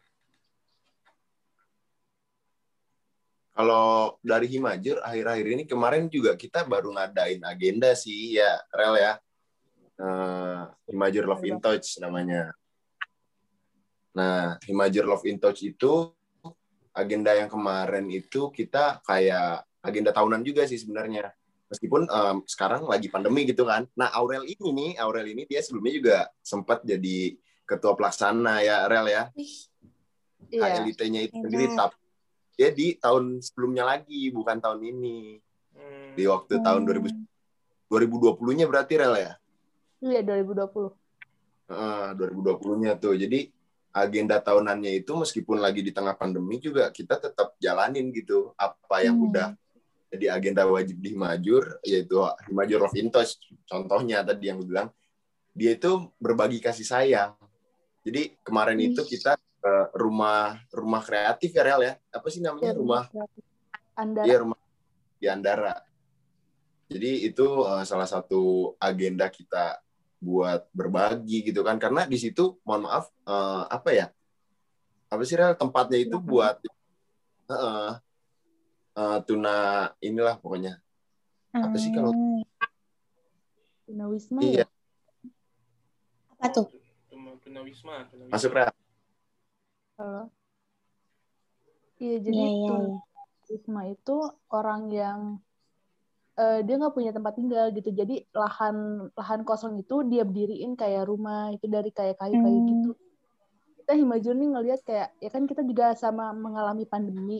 Kalau 3.59 4.15
dari 4.23 4.47
Himajur 4.47 5.03
akhir-akhir 5.03 5.47
ini 5.51 5.63
kemarin 5.67 6.07
juga 6.07 6.31
kita 6.39 6.63
baru 6.63 6.95
ngadain 6.95 7.43
agenda 7.43 7.91
sih 7.91 8.39
ya, 8.39 8.55
Rel 8.71 8.95
ya. 8.95 9.13
Eh, 9.99 10.61
Himajur 10.87 11.27
Love 11.27 11.43
in 11.43 11.59
Touch 11.59 11.99
namanya. 11.99 12.55
Nah, 14.15 14.57
Himajur 14.65 15.05
Love 15.05 15.25
in 15.29 15.37
Touch 15.37 15.61
itu 15.61 16.09
agenda 16.95 17.31
yang 17.37 17.47
kemarin 17.47 18.09
itu 18.09 18.49
kita 18.49 18.99
kayak 19.05 19.63
agenda 19.85 20.09
tahunan 20.11 20.41
juga 20.41 20.65
sih 20.65 20.77
sebenarnya. 20.81 21.29
Meskipun 21.69 22.09
em, 22.09 22.37
sekarang 22.49 22.89
lagi 22.89 23.07
pandemi 23.13 23.45
gitu 23.45 23.63
kan. 23.65 23.85
Nah, 23.93 24.09
Aurel 24.17 24.49
ini 24.49 24.69
nih, 24.73 24.91
Aurel 24.97 25.29
ini 25.31 25.45
dia 25.45 25.61
sebelumnya 25.61 25.93
juga 25.93 26.17
sempat 26.41 26.81
jadi 26.81 27.37
ketua 27.69 27.93
pelaksana 27.93 28.65
ya, 28.65 28.89
Rel 28.89 29.07
ya. 29.07 29.23
Iya. 30.49 30.81
HLIT-nya 30.81 31.29
itu 31.29 31.37
Hebat. 31.37 31.45
sendiri 31.45 31.65
tapi 31.77 31.97
dia 32.57 32.69
di 32.73 32.87
tahun 32.97 33.39
sebelumnya 33.39 33.85
lagi 33.85 34.33
bukan 34.33 34.57
tahun 34.59 34.81
ini 34.83 35.39
Hmm, 35.69 36.11
di 36.17 36.27
waktu 36.27 36.59
tahun 36.59 36.83
2000 36.83 37.07
2020-nya 37.87 38.65
berarti 38.67 38.93
rel 38.99 39.15
ya 39.15 39.33
Iya, 40.03 40.19
2020. 40.25 40.91
Heeh, 41.71 42.05
2020-nya 42.19 42.91
tuh 42.99 43.15
jadi 43.15 43.47
agenda 43.89 44.37
tahunannya 44.37 45.01
itu 45.01 45.11
meskipun 45.17 45.57
lagi 45.57 45.81
di 45.81 45.89
tengah 45.89 46.13
pandemi 46.13 46.61
juga 46.61 46.93
kita 46.93 47.17
tetap 47.17 47.57
jalanin 47.57 48.13
gitu. 48.13 48.53
Apa 48.55 49.01
yang 49.01 49.17
Hmm. 49.17 49.27
udah 49.31 49.47
jadi 50.09 50.25
agenda 50.33 50.65
wajib 50.65 50.97
di 51.01 51.13
Himajur 51.13 51.81
yaitu 51.85 52.17
Himajur 52.49 52.89
of 52.89 52.93
Intos 52.97 53.37
contohnya 53.69 54.25
tadi 54.25 54.49
yang 54.49 54.61
bilang 54.61 54.89
dia 55.53 55.73
itu 55.77 56.09
berbagi 56.21 56.61
kasih 56.61 56.85
sayang. 56.85 57.33
Jadi 58.05 58.37
kemarin 58.41 58.79
itu 58.79 59.01
kita 59.03 59.35
ke 59.35 59.73
rumah 59.97 60.55
rumah 60.71 61.03
kreatif 61.03 61.51
ya 61.51 61.63
Rel 61.67 61.81
ya? 61.83 61.93
Apa 62.15 62.27
sih 62.31 62.39
namanya? 62.39 62.71
Iya, 62.71 62.79
rumah 62.79 63.03
Anda 63.99 64.21
Iya 64.23 64.37
rumah 64.39 64.59
di 65.19 65.27
Andara. 65.27 65.75
Jadi 66.89 67.27
itu 67.27 67.45
eh, 67.67 67.83
salah 67.85 68.07
satu 68.07 68.73
agenda 68.79 69.27
kita 69.29 69.77
buat 70.19 70.67
berbagi 70.75 71.47
gitu 71.47 71.63
kan 71.63 71.79
karena 71.79 72.03
di 72.03 72.19
situ 72.19 72.59
mohon 72.67 72.85
maaf 72.85 73.07
eh, 73.23 73.63
apa 73.71 73.89
ya 73.95 74.07
apa 75.09 75.21
sih 75.23 75.39
Rel 75.39 75.55
tempatnya 75.55 75.97
itu 75.97 76.19
buat 76.19 76.59
eh, 77.49 77.91
eh, 78.99 79.17
tuna 79.23 79.55
inilah 80.03 80.35
pokoknya 80.37 80.77
apa 81.55 81.75
sih 81.79 81.89
kalau 81.89 82.11
Hmm, 82.13 82.43
Tunawisma 83.89 84.39
iya 84.45 84.61
ya? 84.61 84.65
Apa 86.37 86.45
tuh? 86.53 86.67
Tuna- 87.09 87.33
Tunawisma, 87.41 88.05
tunawisma. 88.05 88.33
masuk 88.35 88.53
Rel 88.53 88.69
Halo. 89.97 90.31
Iya, 91.99 92.15
jadi 92.23 92.37
Iya, 92.37 92.47
iya, 92.47 92.53
iya. 92.53 92.69
Tunawisma 92.69 93.81
itu 93.89 94.15
orang 94.53 94.81
yang 94.93 95.19
eh, 96.39 96.59
dia 96.65 96.75
nggak 96.79 96.93
punya 96.97 97.11
tempat 97.15 97.33
tinggal 97.39 97.65
gitu. 97.77 97.89
Jadi 97.99 98.15
lahan 98.33 98.75
lahan 99.19 99.41
kosong 99.47 99.73
itu 99.83 99.95
dia 100.11 100.23
berdiriin 100.27 100.73
kayak 100.81 101.03
rumah 101.11 101.51
itu 101.55 101.65
dari 101.67 101.89
kayak 101.93 102.15
kayu-kayu 102.21 102.59
Hmm. 102.59 102.69
gitu. 102.71 102.89
Kita 103.83 103.91
Himajur 103.99 104.33
nih 104.37 104.49
ngelihat 104.53 104.81
kayak 104.87 105.09
ya 105.23 105.29
kan 105.33 105.43
kita 105.49 105.61
juga 105.65 105.85
sama 105.97 106.31
mengalami 106.35 106.85
pandemi. 106.87 107.39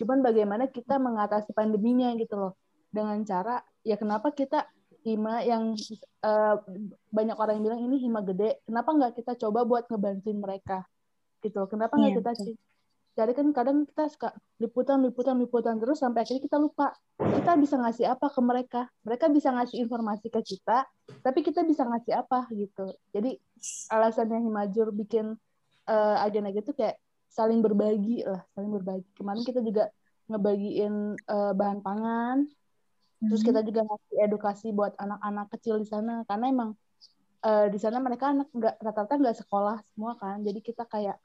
Cuman 0.00 0.18
bagaimana 0.24 0.64
kita 0.72 0.96
mengatasi 0.96 1.50
pandeminya 1.52 2.08
gitu 2.18 2.34
loh. 2.40 2.52
Dengan 2.90 3.22
cara 3.22 3.62
ya 3.86 3.94
kenapa 4.00 4.34
kita 4.34 4.66
hima 5.06 5.40
yang 5.46 5.72
eh, 6.26 6.54
banyak 7.16 7.36
orang 7.40 7.54
yang 7.60 7.64
bilang 7.70 7.80
ini 7.86 7.96
hima 8.04 8.20
gede, 8.26 8.60
kenapa 8.66 8.90
nggak 8.96 9.12
kita 9.22 9.32
coba 9.46 9.60
buat 9.64 9.84
ngebantuin 9.88 10.38
mereka 10.40 10.84
gitu. 11.44 11.64
Kenapa 11.70 11.96
nggak 11.96 12.12
Iya, 12.12 12.20
kita 12.20 12.30
betul. 12.32 12.46
Cari 13.20 13.36
kan 13.36 13.52
kadang 13.52 13.84
kita 13.84 14.08
suka 14.08 14.32
liputan 14.56 15.04
liputan 15.04 15.36
liputan 15.36 15.76
terus 15.76 16.00
sampai 16.00 16.24
akhirnya 16.24 16.40
kita 16.48 16.56
lupa 16.56 16.96
kita 17.20 17.52
bisa 17.60 17.76
ngasih 17.76 18.06
apa 18.08 18.32
ke 18.32 18.40
mereka. 18.40 18.80
Mereka 19.04 19.28
bisa 19.28 19.52
ngasih 19.52 19.76
informasi 19.84 20.32
ke 20.32 20.40
kita 20.40 20.88
tapi 21.20 21.44
kita 21.44 21.60
bisa 21.68 21.84
ngasih 21.84 22.16
apa 22.16 22.48
gitu. 22.56 22.96
Jadi 23.12 23.36
alasannya 23.92 24.40
Himajur 24.40 24.88
bikin 24.96 25.36
eh, 25.84 26.16
agenda 26.24 26.48
gitu 26.56 26.72
kayak 26.72 26.96
saling 27.28 27.60
berbagi 27.60 28.24
lah 28.24 28.40
saling 28.56 28.72
berbagi. 28.72 29.04
Kemarin 29.12 29.44
kita 29.44 29.60
juga 29.60 29.92
ngebagiin 30.32 31.20
eh, 31.20 31.52
bahan 31.52 31.78
pangan 31.84 32.48
terus 33.20 33.44
Hmm. 33.44 33.48
kita 33.52 33.60
juga 33.68 33.84
ngasih 33.84 34.16
edukasi 34.24 34.66
buat 34.72 34.96
anak-anak 34.96 35.46
kecil 35.52 35.76
di 35.76 35.84
sana. 35.84 36.24
Karena 36.24 36.48
emang 36.48 36.70
eh, 37.44 37.68
di 37.68 37.76
sana 37.76 38.00
mereka 38.00 38.32
anak 38.32 38.48
nggak 38.48 38.80
rata-rata 38.80 39.12
nggak 39.20 39.36
sekolah 39.44 39.76
semua 39.92 40.16
kan. 40.16 40.40
Jadi 40.40 40.64
kita 40.64 40.88
kayak 40.88 41.20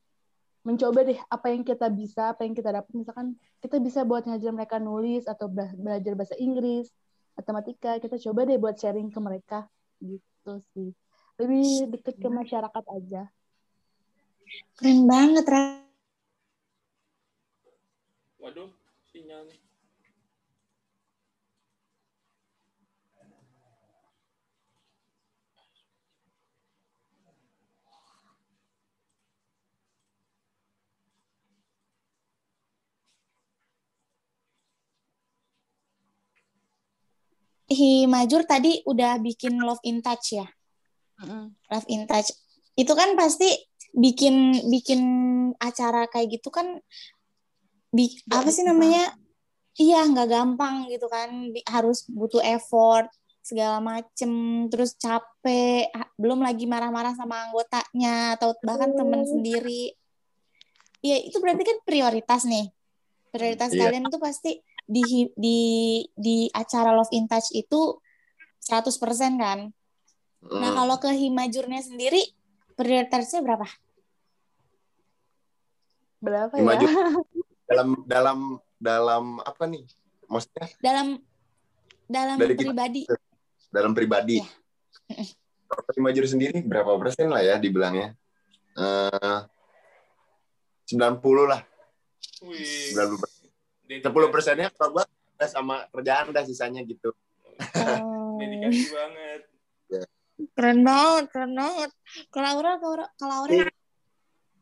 mencoba 0.66 1.06
deh 1.06 1.20
apa 1.30 1.48
yang 1.54 1.62
kita 1.62 1.88
bisa 1.94 2.34
apa 2.34 2.42
yang 2.42 2.58
kita 2.58 2.74
dapat. 2.74 2.90
Misalkan 2.98 3.38
kita 3.62 3.78
bisa 3.78 4.02
buat 4.02 4.26
ngajar 4.26 4.52
mereka 4.52 4.82
nulis 4.82 5.30
atau 5.30 5.46
bela- 5.46 5.78
belajar 5.78 6.18
bahasa 6.18 6.36
Inggris 6.42 6.90
matematika 7.38 8.02
kita 8.02 8.18
coba 8.18 8.50
deh 8.50 8.58
buat 8.58 8.76
sharing 8.76 9.14
ke 9.14 9.20
mereka. 9.22 9.60
Gitu 10.02 10.54
sih. 10.74 10.90
Lebih 11.38 11.94
deket 11.94 12.16
ke 12.18 12.28
masyarakat 12.32 12.86
aja. 12.90 13.30
Keren 14.76 15.08
banget, 15.08 15.46
Ra. 15.48 15.64
Waduh, 18.40 18.70
sinyal 19.10 19.50
Himajur 37.66 38.46
tadi 38.46 38.86
udah 38.86 39.18
bikin 39.18 39.58
Love 39.58 39.82
in 39.84 40.02
Touch 40.06 40.38
ya. 40.38 40.48
Love 41.72 41.88
in 41.90 42.06
Touch. 42.06 42.30
Itu 42.78 42.94
kan 42.94 43.18
pasti 43.18 43.50
bikin 43.96 44.68
bikin 44.70 45.02
acara 45.58 46.06
kayak 46.12 46.38
gitu 46.40 46.52
kan 46.52 46.78
bi- 47.90 48.20
apa 48.30 48.50
sih 48.52 48.62
gampang. 48.62 48.78
namanya? 48.78 49.06
Iya, 49.76 50.08
nggak 50.08 50.30
gampang 50.30 50.76
gitu 50.92 51.08
kan. 51.10 51.52
Harus 51.68 52.06
butuh 52.08 52.44
effort 52.44 53.10
segala 53.46 53.78
macem 53.78 54.66
terus 54.74 54.98
capek 54.98 55.94
belum 56.18 56.42
lagi 56.42 56.66
marah-marah 56.66 57.14
sama 57.14 57.46
anggotanya 57.46 58.34
atau 58.42 58.58
bahkan 58.66 58.90
temen 58.98 59.22
Betul. 59.22 59.32
sendiri 59.38 59.84
Iya 61.06 61.22
itu 61.30 61.38
berarti 61.38 61.62
kan 61.62 61.78
prioritas 61.86 62.50
nih 62.50 62.74
prioritas 63.30 63.70
Iya. 63.70 63.86
kalian 63.86 64.10
itu 64.10 64.18
pasti 64.18 64.66
di 64.86 65.02
di 65.34 65.60
di 66.14 66.38
acara 66.50 66.92
Love 66.92 67.10
in 67.12 67.26
Touch 67.26 67.50
itu 67.52 67.98
100% 68.60 68.94
kan 69.36 69.60
Nah, 70.46 70.70
Hmm. 70.70 70.78
kalau 70.78 70.96
ke 71.00 71.10
Himajurnya 71.10 71.82
sendiri 71.82 72.22
prioritasnya 72.72 73.42
berapa? 73.42 73.66
Berapa 76.22 76.54
ya? 76.54 76.62
Himajur. 76.62 76.90
dalam 77.70 77.90
dalam 78.06 78.38
dalam 78.78 79.24
apa 79.42 79.64
nih? 79.66 79.90
Maksudnya 80.26 80.70
Dalam 80.78 81.08
dalam 82.06 82.38
Dari 82.38 82.54
kita- 82.54 82.70
pribadi. 82.70 83.02
dalam 83.70 83.92
pribadi. 83.92 84.38
Iya. 84.38 85.26
Kalau 85.66 85.92
Himajur 85.92 86.26
sendiri 86.26 86.62
berapa 86.62 86.94
persen 86.96 87.26
lah 87.28 87.42
ya 87.42 87.58
dibilangnya? 87.58 88.14
Eh 88.78 89.40
90 90.86 91.10
lah. 91.46 91.62
Wih. 92.46 92.94
90 92.94 93.18
persen. 93.18 93.35
10 93.86 94.02
persennya 94.34 94.68
kalau 94.74 94.98
gua 94.98 95.06
udah 95.36 95.50
sama 95.50 95.76
kerjaan 95.92 96.32
dah 96.32 96.44
sisanya 96.44 96.82
gitu. 96.82 97.14
Oh, 97.76 98.38
Dedikasi 98.38 98.90
banget. 98.90 99.42
keren 100.52 100.84
banget, 100.84 101.26
keren 101.32 101.54
banget. 101.56 101.92
Kalau 102.28 102.48
Aurel, 102.60 102.76
kalau 102.78 102.96
kalau 103.16 103.36
Aurel 103.44 103.68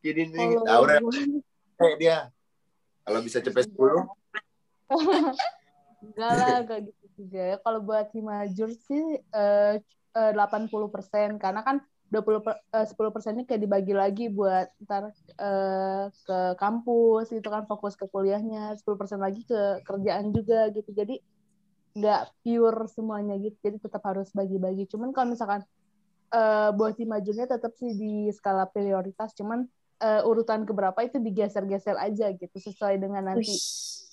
Gini 0.04 0.24
nih, 0.30 0.48
Kalau 0.60 0.84
Aurel 0.84 1.00
gue- 1.00 1.42
kayak 1.80 1.96
dia. 1.98 2.18
Kalau 3.04 3.20
bisa 3.20 3.40
cepet 3.40 3.68
10, 3.68 4.08
Enggak 6.04 6.34
lah, 6.36 6.56
enggak 6.62 6.80
gitu 6.88 7.06
juga. 7.18 7.42
ya. 7.42 7.58
Kalau 7.60 7.80
buat 7.80 8.08
Himajur 8.12 8.70
sih 8.76 9.04
eh, 9.20 9.74
eh, 10.14 10.32
80% 10.36 11.40
karena 11.40 11.64
kan 11.64 11.80
20 12.14 12.46
per, 12.46 12.62
eh, 12.62 12.86
10 12.86 13.10
persennya 13.10 13.44
kayak 13.50 13.62
dibagi 13.66 13.94
lagi 13.98 14.26
buat 14.30 14.70
ntar 14.86 15.10
eh, 15.18 16.06
ke 16.14 16.40
kampus 16.62 17.34
itu 17.34 17.48
kan 17.50 17.66
fokus 17.66 17.98
ke 17.98 18.06
kuliahnya 18.06 18.78
10 18.78 18.94
persen 18.94 19.18
lagi 19.18 19.42
ke 19.42 19.82
kerjaan 19.82 20.30
juga 20.30 20.70
gitu. 20.70 20.94
Jadi 20.94 21.18
nggak 21.94 22.22
pure 22.42 22.90
semuanya 22.90 23.38
gitu 23.42 23.58
jadi 23.66 23.78
tetap 23.82 24.06
harus 24.06 24.30
bagi-bagi. 24.30 24.86
Cuman 24.86 25.10
kalau 25.10 25.34
misalkan 25.34 25.66
eh, 26.30 26.70
buat 26.78 26.94
Himajurnya 26.94 27.50
tetap 27.50 27.74
sih 27.82 27.98
di 27.98 28.30
skala 28.30 28.70
prioritas 28.70 29.34
cuman 29.34 29.66
eh, 29.98 30.22
urutan 30.30 30.70
keberapa 30.70 31.02
itu 31.02 31.18
digeser-geser 31.18 31.98
aja 31.98 32.30
gitu 32.30 32.58
sesuai 32.62 33.02
dengan 33.02 33.34
nanti 33.34 33.58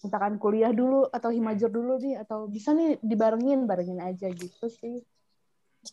misalkan 0.01 0.41
kuliah 0.41 0.73
dulu 0.73 1.05
atau 1.13 1.29
himajur 1.29 1.69
dulu 1.69 2.01
nih 2.01 2.25
atau 2.25 2.49
bisa 2.49 2.73
nih 2.73 2.97
dibarengin 3.05 3.69
barengin 3.69 4.01
aja 4.01 4.33
gitu 4.33 4.67
sih. 4.73 5.05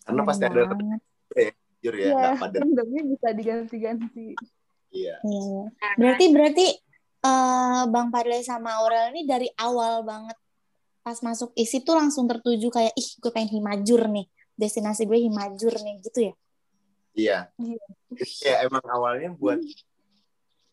Karena 0.08 0.24
pasti 0.24 0.48
ada 0.48 0.72
jujur 1.88 1.96
ya, 1.96 2.08
Iya, 2.12 2.16
nggak 2.20 2.34
pada. 2.44 2.58
sebenarnya 2.60 3.02
bisa 3.08 3.28
diganti-ganti 3.32 4.28
Iya. 4.92 5.16
Iya. 5.24 5.64
Berarti 6.00 6.26
berarti 6.32 6.68
eh, 7.24 7.84
Bang 7.92 8.08
Padley 8.12 8.44
sama 8.44 8.76
Aurel 8.84 9.16
ini 9.16 9.24
dari 9.28 9.48
awal 9.56 10.04
banget 10.04 10.36
pas 11.04 11.24
masuk 11.24 11.56
isi 11.56 11.80
tuh 11.88 11.96
langsung 11.96 12.28
tertuju 12.28 12.68
kayak 12.68 12.92
ih 12.96 13.10
gue 13.24 13.32
pengen 13.32 13.52
Himajur 13.60 14.12
nih. 14.12 14.28
Destinasi 14.60 15.08
gue 15.08 15.20
Himajur 15.24 15.72
nih 15.80 15.96
gitu 16.04 16.20
ya. 16.28 16.34
Iya. 17.16 17.38
Iya. 17.60 17.84
Ya 18.44 18.56
emang 18.68 18.84
awalnya 18.88 19.32
buat 19.36 19.60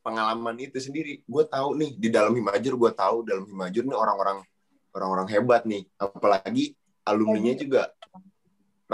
pengalaman 0.02 0.58
itu 0.58 0.78
sendiri. 0.78 1.22
Gue 1.26 1.46
tahu 1.46 1.78
nih 1.78 1.90
di 1.98 2.08
dalam 2.10 2.34
Himajur 2.34 2.74
gue 2.78 2.92
tahu 2.94 3.22
dalam 3.26 3.46
Himajur 3.46 3.82
nih 3.86 3.98
orang-orang 3.98 4.38
orang-orang 4.94 5.26
hebat 5.30 5.62
nih. 5.66 5.86
Apalagi 5.98 6.74
alumninya 7.02 7.54
juga 7.58 7.82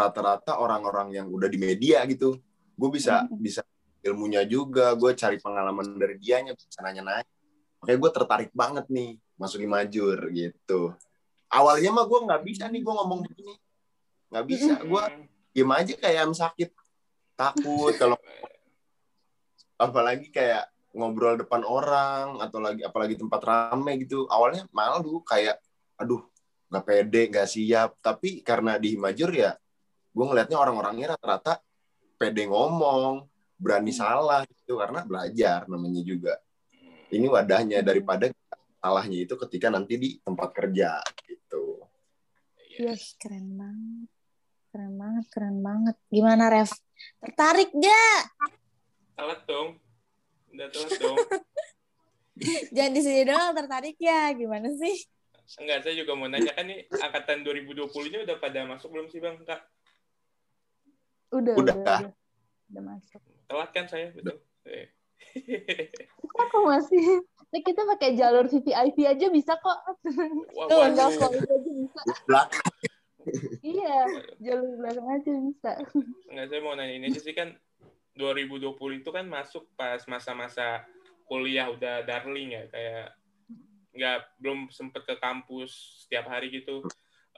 rata-rata 0.01 0.57
orang-orang 0.57 1.13
yang 1.13 1.27
udah 1.29 1.49
di 1.53 1.61
media 1.61 2.01
gitu. 2.09 2.41
Gue 2.75 2.89
bisa 2.89 3.29
bisa 3.29 3.61
ilmunya 4.01 4.43
juga. 4.49 4.97
Gue 4.97 5.13
cari 5.13 5.37
pengalaman 5.37 6.01
dari 6.01 6.17
dianya, 6.17 6.57
bisa 6.57 6.81
nanya-nanya. 6.81 7.29
Makanya 7.85 7.99
gue 8.01 8.11
tertarik 8.13 8.51
banget 8.57 8.89
nih 8.89 9.21
masuk 9.37 9.61
Himajur 9.61 10.33
gitu. 10.33 10.97
Awalnya 11.53 11.91
mah 11.93 12.05
gue 12.09 12.21
nggak 12.25 12.43
bisa 12.45 12.65
nih 12.73 12.81
gue 12.81 12.95
ngomong 12.97 13.21
begini. 13.29 13.55
Nggak 14.33 14.45
bisa. 14.49 14.73
Gue 14.81 15.03
Hmm. 15.05 15.27
diem 15.51 15.71
aja 15.75 15.95
kayak 15.99 16.21
am 16.25 16.33
sakit 16.33 16.71
takut 17.35 17.91
kalau 17.99 18.15
apalagi 19.91 20.31
kayak 20.31 20.71
ngobrol 20.95 21.39
depan 21.39 21.63
orang 21.67 22.39
atau 22.39 22.59
lagi 22.63 22.83
apalagi 22.87 23.19
tempat 23.19 23.41
rame 23.43 23.99
gitu 24.03 24.27
awalnya 24.31 24.67
malu 24.71 25.23
kayak 25.27 25.59
aduh 25.97 26.23
nggak 26.71 26.85
pede 26.87 27.23
nggak 27.35 27.49
siap 27.51 27.99
tapi 27.99 28.43
karena 28.47 28.79
di 28.79 28.95
Himajur 28.95 29.31
ya 29.35 29.55
gue 30.11 30.25
ngelihatnya 30.27 30.59
orang-orangnya 30.59 31.17
rata-rata 31.17 31.63
pede 32.19 32.45
ngomong 32.51 33.25
berani 33.57 33.93
salah 33.95 34.45
gitu 34.47 34.81
karena 34.81 35.07
belajar 35.07 35.65
namanya 35.71 36.03
juga 36.03 36.35
ini 37.11 37.27
wadahnya 37.27 37.83
daripada 37.83 38.31
salahnya 38.81 39.25
itu 39.25 39.35
ketika 39.47 39.69
nanti 39.69 39.95
di 40.01 40.09
tempat 40.23 40.51
kerja 40.57 41.01
gitu 41.27 41.81
Iya. 42.81 42.97
Ih, 42.97 43.07
keren 43.21 43.47
banget. 43.61 44.09
Keren 44.73 44.95
banget, 44.97 45.25
keren 45.29 45.59
banget. 45.61 45.97
Gimana 46.09 46.45
Ref? 46.49 46.73
Tertarik 47.21 47.69
gak? 47.77 48.21
Telat 49.19 49.41
dong. 49.45 49.77
Udah 50.55 50.69
telat 50.73 50.93
dong. 50.97 51.17
Jangan 52.75 52.93
di 52.97 53.01
sini 53.05 53.23
doang 53.29 53.53
tertarik 53.53 54.01
ya. 54.01 54.33
Gimana 54.33 54.73
sih? 54.81 54.97
Enggak, 55.61 55.83
saya 55.85 55.95
juga 55.99 56.15
mau 56.15 56.31
nanya 56.31 56.55
kan 56.57 56.65
nih 56.65 56.89
angkatan 56.89 57.43
2020 57.43 57.91
ini 58.09 58.19
udah 58.23 58.37
pada 58.39 58.65
masuk 58.65 58.95
belum 58.95 59.11
sih 59.11 59.19
Bang, 59.19 59.43
Kak? 59.43 59.61
Udah 61.31 61.55
Udah. 61.57 61.75
udah 61.75 61.75
udah, 61.79 62.13
udah 62.71 62.83
masuk. 62.83 63.21
Telat 63.51 63.71
kan 63.75 63.87
saya, 63.87 64.15
betul. 64.15 64.39
Eh. 64.67 64.89
kok 66.31 66.63
masih? 66.67 67.23
Nah, 67.51 67.61
kita 67.67 67.83
pakai 67.83 68.15
jalur 68.15 68.47
VVIP 68.47 68.99
aja 69.11 69.27
bisa 69.27 69.59
kok. 69.59 69.79
Wah, 70.55 70.67
Tuh, 70.71 70.79
follow 71.19 71.43
aja 71.43 71.71
bisa. 71.75 72.01
Belakang. 72.27 72.67
Iya 73.61 73.97
jalur 74.41 74.73
belakang 74.81 75.09
aja 75.13 75.33
bisa. 75.45 75.71
Enggak, 76.31 76.47
saya 76.49 76.61
mau 76.65 76.75
nanya 76.79 76.95
ini 76.97 77.13
aja 77.13 77.21
sih 77.21 77.35
kan 77.37 77.53
2020 78.17 78.75
itu 79.05 79.11
kan 79.13 79.27
masuk 79.29 79.69
pas 79.77 80.01
masa-masa 80.09 80.85
kuliah 81.29 81.71
udah 81.71 82.03
darling 82.09 82.57
ya 82.57 82.65
kayak 82.73 83.07
nggak 83.95 84.19
belum 84.41 84.71
sempet 84.71 85.03
ke 85.05 85.15
kampus 85.21 86.05
setiap 86.07 86.31
hari 86.31 86.51
gitu. 86.51 86.87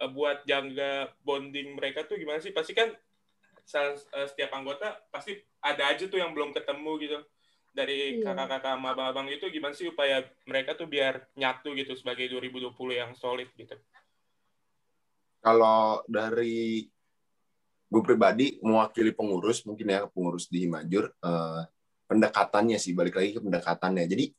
Eh, 0.01 0.11
buat 0.13 0.45
jaga 0.49 1.13
bonding 1.27 1.77
mereka 1.77 2.05
tuh 2.07 2.17
gimana 2.21 2.39
sih? 2.41 2.55
Pasti 2.55 2.73
kan 2.77 2.93
setiap 3.65 4.51
anggota 4.53 4.99
pasti 5.09 5.39
ada 5.63 5.95
aja 5.95 6.05
tuh 6.11 6.19
yang 6.19 6.35
belum 6.35 6.51
ketemu 6.53 6.93
gitu. 7.01 7.19
Dari 7.73 8.21
Iya. 8.21 8.37
kakak-kakak 8.37 8.77
sama 8.77 8.89
abang-abang 8.93 9.29
itu 9.33 9.49
gimana 9.49 9.73
sih 9.73 9.89
upaya 9.89 10.21
mereka 10.45 10.77
tuh 10.77 10.85
biar 10.85 11.25
nyatu 11.41 11.73
gitu 11.73 11.97
sebagai 11.97 12.29
2020 12.29 12.93
yang 12.93 13.17
solid 13.17 13.49
gitu? 13.57 13.73
Kalau 15.43 16.05
dari 16.07 16.85
gue 17.93 18.03
pribadi 18.05 18.57
mewakili 18.61 19.13
pengurus 19.13 19.65
mungkin 19.65 19.89
ya 19.89 20.05
pengurus 20.09 20.49
di 20.53 20.65
Himajur 20.69 21.13
eh, 21.13 21.63
pendekatannya 22.09 22.77
sih 22.77 22.93
balik 22.93 23.17
lagi 23.17 23.37
ke 23.37 23.41
pendekatannya. 23.41 24.05
Jadi 24.05 24.33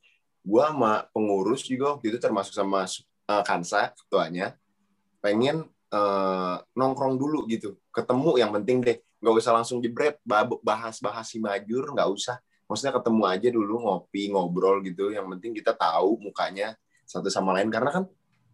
gue 0.44 0.62
sama 0.62 1.02
pengurus 1.10 1.66
juga 1.66 1.98
waktu 1.98 2.14
itu 2.14 2.18
termasuk 2.22 2.54
sama 2.54 2.86
eh, 2.86 3.42
Kansa 3.42 3.90
ketuanya 3.98 4.54
pengen 5.18 5.66
eh, 5.90 6.56
nongkrong 6.78 7.18
dulu 7.18 7.50
gitu. 7.50 7.78
Ketemu 7.90 8.30
yang 8.38 8.50
penting 8.54 8.78
deh 8.78 8.98
nggak 9.24 9.40
usah 9.40 9.56
langsung 9.56 9.80
jebret 9.80 10.20
bahas-bahas 10.60 11.32
Himajur 11.32 11.96
nggak 11.96 12.08
usah. 12.12 12.36
Maksudnya 12.68 12.92
ketemu 13.00 13.22
aja 13.24 13.48
dulu 13.48 13.74
ngopi 13.80 14.28
ngobrol 14.28 14.84
gitu. 14.84 15.08
Yang 15.08 15.26
penting 15.36 15.52
kita 15.56 15.72
tahu 15.72 16.20
mukanya 16.20 16.76
satu 17.08 17.32
sama 17.32 17.56
lain. 17.56 17.72
Karena 17.72 17.88
kan 17.88 18.04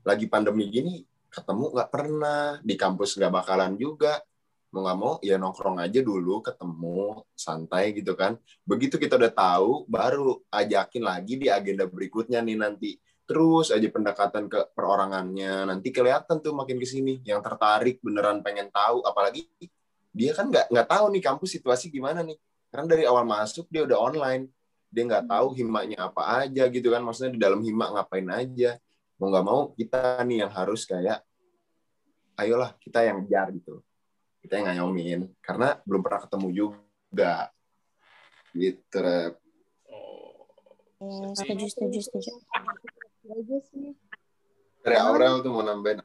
lagi 0.07 0.31
pandemi 0.31 0.71
gini 0.71 1.03
ketemu 1.27 1.75
nggak 1.75 1.91
pernah. 1.91 2.63
Di 2.63 2.79
kampus 2.79 3.19
nggak 3.19 3.35
bakalan 3.35 3.75
juga. 3.75 4.23
Mau 4.71 4.87
nggak 4.87 4.99
mau 5.03 5.19
ya 5.19 5.35
nongkrong 5.35 5.83
aja 5.83 5.99
dulu 5.99 6.39
ketemu 6.47 7.27
santai 7.35 7.91
gitu 7.91 8.15
kan. 8.15 8.39
Begitu 8.63 9.03
kita 9.03 9.19
udah 9.19 9.35
tahu 9.35 9.91
baru 9.91 10.39
ajakin 10.55 11.03
lagi 11.03 11.35
di 11.35 11.51
agenda 11.51 11.91
berikutnya 11.91 12.39
nih 12.39 12.55
nanti. 12.55 12.95
Terus 13.27 13.75
aja 13.75 13.87
pendekatan 13.91 14.47
ke 14.47 14.71
perorangannya. 14.75 15.67
Nanti 15.67 15.91
kelihatan 15.91 16.39
tuh 16.39 16.55
makin 16.55 16.79
ke 16.79 16.87
sini 16.87 17.19
yang 17.27 17.43
tertarik 17.43 17.99
beneran 18.03 18.43
pengen 18.47 18.71
tahu. 18.71 19.03
Apalagi 19.03 19.51
dia 20.11 20.35
kan 20.35 20.51
nggak 20.51 20.71
nggak 20.71 20.89
tahu 20.91 21.05
nih 21.15 21.23
kampus 21.23 21.51
situasi 21.59 21.91
gimana 21.91 22.23
nih. 22.27 22.39
Karena 22.71 22.87
dari 22.87 23.05
awal 23.07 23.27
masuk 23.27 23.67
dia 23.71 23.87
udah 23.87 23.99
online. 23.99 24.51
Dia 24.91 25.07
nggak 25.07 25.31
tahu 25.31 25.55
himanya 25.55 26.11
apa 26.11 26.47
aja 26.47 26.67
gitu 26.67 26.91
kan. 26.91 27.03
Maksudnya 27.03 27.33
di 27.35 27.41
dalam 27.41 27.63
hima 27.63 27.95
ngapain 27.95 28.27
aja. 28.31 28.79
Mau 29.19 29.31
nggak 29.31 29.47
mau 29.47 29.61
kita 29.75 30.23
nih 30.27 30.47
yang 30.47 30.53
harus 30.53 30.83
kayak 30.87 31.23
ayolah 32.39 32.75
kita 32.83 33.07
yang 33.07 33.27
jar 33.31 33.51
gitu. 33.55 33.83
Kita 34.41 34.57
yang 34.59 34.67
ngayomin 34.73 35.31
karena 35.45 35.79
belum 35.87 36.01
pernah 36.03 36.21
ketemu 36.27 36.49
juga. 36.51 37.51
Gitu 38.51 38.99
Rep. 38.99 39.39
oh 39.93 40.21
Oh, 41.01 41.33
setuju, 41.33 41.65
setuju, 41.65 41.99
setuju. 42.05 42.33
Dari 44.85 44.97
Aurel 45.01 45.41
tuh 45.41 45.49
mau 45.49 45.65
nambahin 45.65 46.05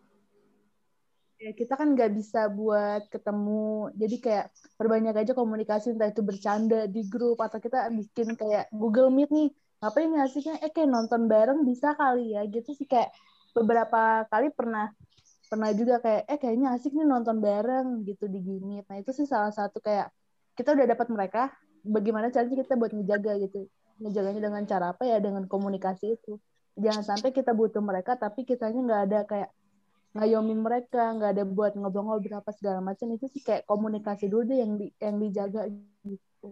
ya 1.36 1.52
kita 1.52 1.76
kan 1.76 1.94
nggak 1.94 2.12
bisa 2.16 2.48
buat 2.48 3.12
ketemu 3.12 3.92
jadi 3.94 4.16
kayak 4.24 4.46
perbanyak 4.80 5.16
aja 5.16 5.32
komunikasi 5.36 5.92
entah 5.92 6.10
itu 6.10 6.24
bercanda 6.24 6.88
di 6.88 7.04
grup 7.06 7.44
atau 7.44 7.60
kita 7.60 7.92
bikin 7.92 8.40
kayak 8.40 8.72
Google 8.72 9.12
Meet 9.12 9.30
nih 9.30 9.50
ngapain 9.84 10.10
ngasihnya 10.10 10.64
eh 10.64 10.72
kayak 10.72 10.90
nonton 10.90 11.28
bareng 11.28 11.68
bisa 11.68 11.94
kali 11.94 12.34
ya 12.34 12.48
gitu 12.48 12.72
sih 12.72 12.88
kayak 12.88 13.12
beberapa 13.52 14.28
kali 14.32 14.52
pernah 14.52 14.92
pernah 15.46 15.70
juga 15.72 16.02
kayak 16.02 16.24
eh 16.28 16.38
kayaknya 16.42 16.68
asik 16.76 16.92
nih 16.92 17.06
nonton 17.06 17.38
bareng 17.40 18.04
gitu 18.04 18.26
di 18.26 18.42
Gimit. 18.42 18.86
Nah 18.90 18.98
itu 19.00 19.14
sih 19.14 19.30
salah 19.30 19.54
satu 19.54 19.78
kayak 19.80 20.10
kita 20.58 20.74
udah 20.74 20.88
dapat 20.90 21.08
mereka, 21.12 21.42
bagaimana 21.86 22.32
caranya 22.34 22.64
kita 22.64 22.76
buat 22.80 22.92
ngejaga 22.96 23.32
gitu, 23.44 23.68
ngejaganya 24.02 24.42
dengan 24.42 24.64
cara 24.66 24.86
apa 24.96 25.04
ya 25.06 25.18
dengan 25.22 25.46
komunikasi 25.46 26.18
itu. 26.18 26.42
Jangan 26.76 27.04
sampai 27.16 27.30
kita 27.32 27.56
butuh 27.56 27.80
mereka 27.80 28.20
tapi 28.20 28.44
kitanya 28.44 28.80
nggak 28.84 29.02
ada 29.12 29.20
kayak 29.24 29.50
ngayomin 30.16 30.60
mereka, 30.64 31.12
nggak 31.12 31.32
ada 31.36 31.44
buat 31.44 31.76
ngobrol-ngobrol 31.76 32.40
apa 32.40 32.56
segala 32.56 32.80
macam 32.80 33.12
itu 33.12 33.28
sih 33.28 33.44
kayak 33.44 33.68
komunikasi 33.68 34.32
dulu 34.32 34.48
deh 34.48 34.64
yang 34.64 34.80
di, 34.80 34.88
yang 34.98 35.16
dijaga 35.20 35.68
gitu. 36.08 36.50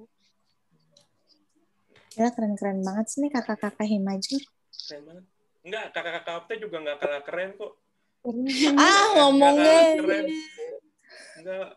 Ya 2.19 2.27
keren-keren 2.29 2.83
banget 2.83 3.05
sih 3.09 3.23
nih 3.23 3.31
kakak-kakak 3.31 3.87
Himaju. 3.87 4.37
Keren 4.69 5.01
banget. 5.07 5.25
Enggak, 5.63 5.85
kakak-kakak 5.95 6.35
Opta 6.43 6.53
juga 6.59 6.75
nggak 6.83 6.97
kalah 6.99 7.21
keren 7.23 7.49
kok. 7.55 7.73
Ah 8.75 9.03
ngomongnya. 9.15 9.79
Keren. 9.95 10.25
Enggak, 11.39 11.67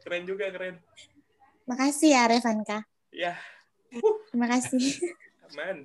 keren 0.00 0.24
juga 0.24 0.44
keren. 0.48 0.76
Makasih 1.68 2.10
ya 2.16 2.24
Revanka. 2.26 2.88
Ya, 3.12 3.36
Terima 4.32 4.48
kasih. 4.48 4.80
aman. 5.52 5.76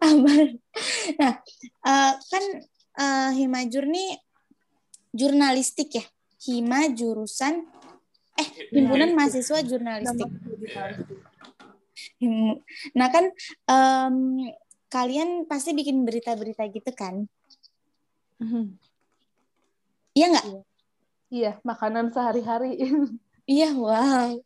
Aman. 0.00 0.46
Nah, 1.20 1.34
eh, 1.84 2.12
kan 2.32 2.44
eh, 2.98 3.30
Himajur 3.38 3.86
nih 3.86 4.18
jurnalistik 5.14 5.94
ya. 5.94 6.04
Hima 6.38 6.86
jurusan 6.94 7.66
eh 8.38 8.48
himpunan 8.70 9.10
mahasiswa 9.18 9.58
jurnalistik. 9.66 10.30
Nah 12.94 13.08
kan 13.10 13.24
em, 13.66 14.14
kalian 14.86 15.50
pasti 15.50 15.74
bikin 15.74 16.06
berita-berita 16.06 16.62
gitu 16.70 16.90
kan? 16.94 17.26
Iya 20.14 20.26
nggak? 20.30 20.46
Iya, 21.28 21.52
makanan 21.62 22.10
sehari-hari. 22.14 22.78
Iya, 23.48 23.72
wow. 23.72 24.36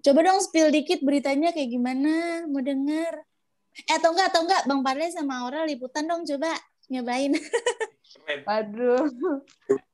Coba 0.00 0.20
dong 0.24 0.40
spill 0.40 0.72
dikit 0.72 1.04
beritanya 1.04 1.52
kayak 1.52 1.68
gimana? 1.68 2.40
Mau 2.48 2.64
denger? 2.64 3.28
Eh, 3.76 3.92
atau 3.92 4.16
enggak, 4.16 4.32
atau 4.32 4.48
enggak, 4.48 4.64
Bang 4.64 4.80
Parle 4.80 5.12
sama 5.12 5.44
Aurel 5.44 5.68
liputan 5.68 6.08
dong, 6.08 6.24
coba 6.24 6.48
nyobain. 6.92 7.32
Keren. 7.32 8.40
Waduh. 8.44 9.08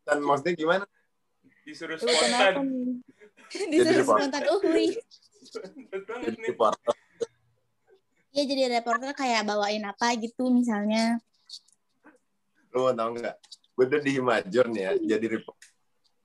Dan 0.02 0.18
maksudnya 0.26 0.52
gimana? 0.58 0.84
Disuruh 1.62 1.96
spontan. 1.96 2.54
Disuruh 3.72 4.04
spontan 4.04 4.42
uhui. 4.58 4.98
Banget 6.04 6.34
Jadi 6.34 6.40
reporter. 6.52 6.94
Iya, 8.28 8.44
jadi 8.44 8.62
reporter 8.78 9.10
kayak 9.16 9.48
bawain 9.48 9.82
apa 9.88 10.12
gitu 10.20 10.52
misalnya. 10.52 11.16
Lu 12.74 12.84
mau 12.84 12.92
tau 12.92 13.16
nggak? 13.16 13.36
Gue 13.72 13.84
udah 13.88 14.00
di 14.02 14.10
Himajur 14.18 14.66
nih 14.68 14.82
ya, 14.82 14.92
jadi 15.16 15.26
reporter 15.40 15.68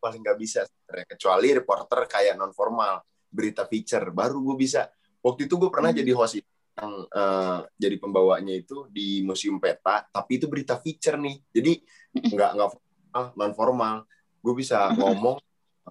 paling 0.04 0.20
nggak 0.20 0.36
bisa. 0.36 0.68
Kecuali 1.08 1.56
reporter 1.56 2.04
kayak 2.12 2.36
non 2.36 2.52
formal, 2.52 3.00
berita 3.32 3.64
feature, 3.64 4.12
baru 4.12 4.44
gue 4.44 4.56
bisa. 4.60 4.92
Waktu 5.24 5.48
itu 5.48 5.56
gue 5.56 5.72
pernah 5.72 5.96
Hmm. 5.96 6.00
jadi 6.04 6.12
host 6.12 6.44
yang 6.74 6.94
eh, 7.06 7.60
jadi 7.78 7.96
pembawanya 8.02 8.54
itu 8.58 8.90
di 8.90 9.22
Museum 9.22 9.62
Peta, 9.62 10.06
tapi 10.10 10.42
itu 10.42 10.50
berita 10.50 10.78
feature 10.82 11.18
nih. 11.22 11.38
Jadi 11.54 11.74
nggak 12.34 12.50
nggak 12.58 12.70
formal, 12.74 13.24
non 13.38 13.54
formal. 13.54 13.96
Gue 14.42 14.54
bisa 14.58 14.90
ngomong 14.98 15.38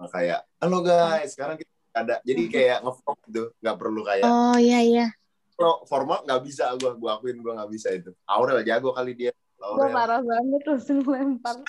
eh, 0.01 0.09
kayak, 0.11 0.39
halo 0.59 0.83
guys, 0.83 1.31
sekarang 1.33 1.55
kita 1.55 1.71
ada. 1.95 2.15
Jadi 2.27 2.41
kayak 2.51 2.83
ngevlog 2.83 3.17
gitu, 3.29 3.43
nggak 3.63 3.77
perlu 3.79 4.01
kayak 4.03 4.25
Oh, 4.27 4.57
iya, 4.59 4.79
iya. 4.83 5.07
kalau 5.53 5.85
formal 5.87 6.25
nggak 6.25 6.41
bisa 6.43 6.73
gue, 6.75 6.91
gue 6.97 7.09
akuin 7.09 7.39
gue 7.39 7.53
nggak 7.55 7.71
bisa 7.71 7.87
itu. 7.93 8.11
Aurel 8.27 8.65
jago 8.67 8.91
kali 8.91 9.13
dia. 9.15 9.31
Gue 9.55 9.87
marah 9.87 10.19
banget 10.19 10.61
langsung 10.67 10.99
lempar. 11.07 11.55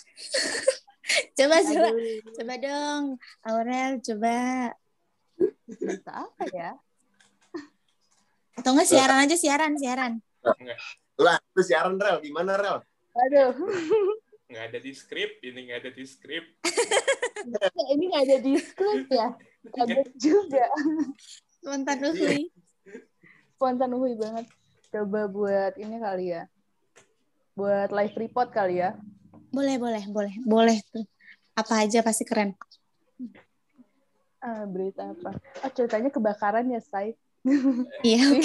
Coba, 1.37 1.61
coba. 1.61 1.89
Aduh, 1.93 2.33
Coba 2.33 2.55
dong, 2.57 3.05
Aurel, 3.45 4.01
coba. 4.01 4.37
bisa 5.69 6.11
apa 6.11 6.45
ya? 6.49 6.71
Atau 8.55 8.71
enggak 8.75 8.89
siaran 8.91 9.19
aja, 9.25 9.37
siaran, 9.37 9.73
siaran. 9.79 10.13
Lah, 11.19 11.39
itu 11.55 11.63
siaran 11.63 11.99
Rel, 11.99 12.23
gimana 12.23 12.59
Rel? 12.59 12.79
Aduh, 13.15 13.55
Nggak 14.55 14.65
ada 14.71 14.79
di 14.79 14.93
skrip, 14.93 15.31
ini 15.41 15.67
nggak 15.67 15.79
ada 15.83 15.91
di 15.91 16.05
skrip. 16.05 16.45
ini 17.97 18.05
nggak 18.13 18.25
ada 18.29 18.37
di 18.39 18.53
script 18.61 19.09
ya? 19.11 19.29
Kaget 19.73 20.11
juga. 20.31 20.65
Spontan 21.59 21.99
uhui. 22.13 22.53
Spontan 23.57 23.91
uhui 23.97 24.15
banget. 24.21 24.47
Coba 24.93 25.27
buat 25.27 25.75
ini 25.81 25.97
kali 25.97 26.37
ya. 26.37 26.47
Buat 27.57 27.91
live 27.91 28.15
report 28.15 28.53
kali 28.53 28.85
ya. 28.85 28.95
Boleh, 29.49 29.81
boleh, 29.81 30.05
boleh. 30.13 30.35
Boleh 30.45 30.79
tuh. 30.93 31.03
Apa 31.59 31.87
aja 31.87 32.05
pasti 32.05 32.23
keren. 32.23 32.53
Ah, 34.45 34.69
berita 34.69 35.09
apa? 35.09 35.41
Oh, 35.65 35.71
ceritanya 35.73 36.13
kebakaran 36.13 36.69
ya, 36.69 36.79
Say. 36.85 37.17
Iya, 38.01 38.41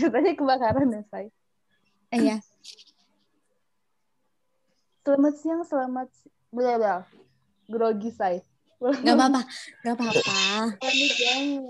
ceritanya 0.00 0.32
kebakaran 0.40 0.88
ya, 0.88 1.02
Say. 1.12 1.26
Iya. 2.16 2.36
Selamat 5.04 5.34
siang, 5.36 5.62
selamat 5.68 6.08
bla 6.48 6.80
bla. 6.80 6.96
Grogi, 7.68 8.08
Say. 8.08 8.40
Gak 8.80 9.16
apa-apa. 9.16 9.44
Gak 9.84 9.94
apa-apa. 10.00 10.20
Panik 10.80 11.12
banget. 11.20 11.64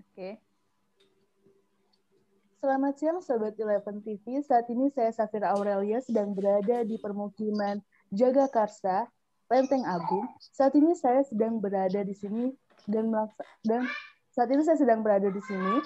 Oke. 0.00 0.30
Selamat 2.64 2.94
siang 2.96 3.18
Sobat 3.20 3.60
Eleven 3.60 4.00
TV. 4.00 4.40
Saat 4.40 4.72
ini 4.72 4.88
saya 4.88 5.12
Safira 5.12 5.52
Aurelia 5.52 6.00
sedang 6.00 6.32
berada 6.32 6.80
di 6.86 6.96
permukiman 6.96 7.76
Jagakarsa, 8.08 9.04
Lenteng 9.52 9.84
Agung. 9.84 10.24
Saat 10.40 10.72
ini 10.80 10.96
saya 10.96 11.20
sedang 11.28 11.60
berada 11.60 12.00
di 12.00 12.16
sini 12.16 12.56
dan 12.88 13.12
dan 13.60 13.84
saat 14.32 14.48
ini 14.48 14.64
saya 14.64 14.80
sedang 14.80 15.04
berada 15.04 15.28
di 15.28 15.44
sini. 15.44 15.76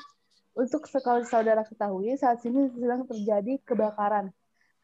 Untuk 0.55 0.87
sekali 0.87 1.27
saudara 1.27 1.67
ketahui, 1.67 2.15
saat 2.15 2.39
ini 2.47 2.71
sedang 2.79 3.03
terjadi 3.11 3.59
kebakaran. 3.67 4.31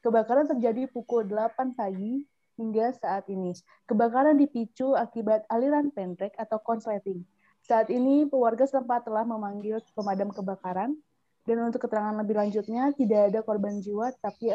Kebakaran 0.02 0.50
terjadi 0.50 0.90
pukul 0.90 1.30
8 1.30 1.78
pagi 1.78 2.26
hingga 2.58 2.90
saat 2.98 3.30
ini. 3.30 3.54
Kebakaran 3.86 4.34
dipicu 4.34 4.98
akibat 4.98 5.46
aliran 5.46 5.94
pendek 5.94 6.34
atau 6.34 6.58
konsleting. 6.58 7.22
Saat 7.62 7.86
ini 7.88 8.26
warga 8.34 8.66
setempat 8.66 9.06
telah 9.06 9.22
memanggil 9.22 9.78
pemadam 9.94 10.34
kebakaran 10.34 10.98
dan 11.46 11.56
untuk 11.62 11.86
keterangan 11.86 12.18
lebih 12.18 12.34
lanjutnya 12.34 12.90
tidak 12.98 13.30
ada 13.30 13.40
korban 13.46 13.78
jiwa 13.78 14.10
tapi 14.18 14.52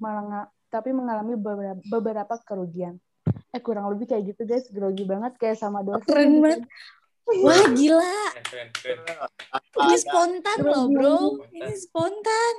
menga- 0.00 0.48
tapi 0.72 0.90
mengalami 0.96 1.36
beberapa 1.86 2.40
kerugian. 2.40 2.96
Eh 3.56 3.64
kurang 3.64 3.88
lebih 3.88 4.12
kayak 4.12 4.36
gitu 4.36 4.44
guys, 4.44 4.68
grogi 4.68 5.08
banget 5.08 5.32
kayak 5.40 5.56
sama 5.56 5.80
dosen. 5.80 6.04
Keren 6.04 6.44
banget. 6.44 6.68
Wah, 7.40 7.64
gila. 7.72 8.20
Ini 9.80 9.96
spontan 9.96 10.58
loh, 10.60 10.84
bro. 10.92 11.40
Ini 11.56 11.72
spontan. 11.72 12.54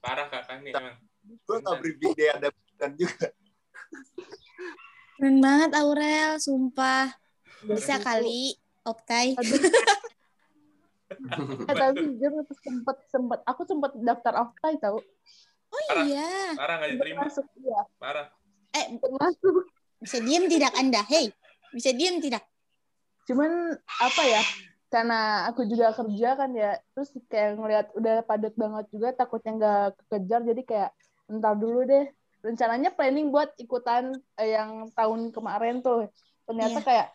Parah 0.00 0.32
kakak 0.32 0.64
nih 0.64 0.72
emang. 0.72 0.96
Gue 1.44 1.56
nggak 1.60 1.76
briefing 1.78 2.12
dia 2.16 2.40
ada 2.40 2.48
bukan 2.48 2.90
juga. 2.96 3.26
Keren 5.20 5.36
banget, 5.44 5.70
Aurel. 5.76 6.40
Sumpah. 6.40 7.12
Bisa 7.62 8.00
kali, 8.00 8.56
Optai. 8.82 9.36
Eh, 9.36 9.44
tapi 11.78 12.16
jujur 12.16 12.32
sempet 12.64 12.96
sempet 13.12 13.44
aku 13.44 13.68
sempet 13.68 13.92
daftar 14.00 14.48
Oktai 14.48 14.80
tahu. 14.80 14.98
Oh 15.72 15.82
iya. 16.02 16.56
Parah 16.56 16.80
nggak 16.80 16.96
Sempet 16.96 17.06
diterima. 17.12 17.28
masuk 17.28 17.44
iya, 17.60 17.80
Parah. 18.00 18.26
Eh, 18.72 18.88
masuk. 18.98 19.68
Bisa 20.02 20.18
diem 20.18 20.50
tidak 20.50 20.74
Anda? 20.74 21.00
Hei, 21.06 21.30
bisa 21.70 21.94
diem 21.94 22.18
tidak? 22.18 22.42
Cuman 23.30 23.78
apa 23.78 24.22
ya? 24.26 24.42
Karena 24.92 25.48
aku 25.48 25.64
juga 25.64 25.94
kerja 25.96 26.36
kan 26.36 26.52
ya, 26.52 26.76
terus 26.92 27.14
kayak 27.30 27.56
ngelihat 27.56 27.86
udah 27.96 28.26
padat 28.28 28.52
banget 28.58 28.84
juga, 28.92 29.08
takutnya 29.16 29.52
nggak 29.56 29.86
kekejar, 30.04 30.40
jadi 30.44 30.62
kayak 30.68 30.90
entar 31.32 31.54
dulu 31.56 31.86
deh. 31.88 32.12
Rencananya 32.42 32.90
planning 32.92 33.30
buat 33.32 33.54
ikutan 33.56 34.12
eh, 34.36 34.52
yang 34.52 34.90
tahun 34.92 35.30
kemarin 35.32 35.80
tuh. 35.80 36.10
Ternyata 36.44 36.82
Iya. 36.82 36.84
kayak 36.84 37.08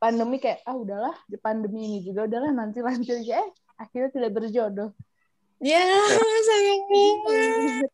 pandemi 0.00 0.40
kayak 0.40 0.64
ah 0.64 0.72
udahlah 0.74 1.12
di 1.28 1.36
pandemi 1.36 1.84
ini 1.84 1.98
juga 2.00 2.24
udahlah 2.24 2.50
nanti 2.56 2.80
lanjut 2.80 3.20
aja. 3.20 3.36
Eh 3.44 3.48
akhirnya 3.78 4.10
tidak 4.12 4.30
berjodoh. 4.36 4.90
Ya, 5.60 5.80
sayang 6.44 6.82
banget. 6.88 7.90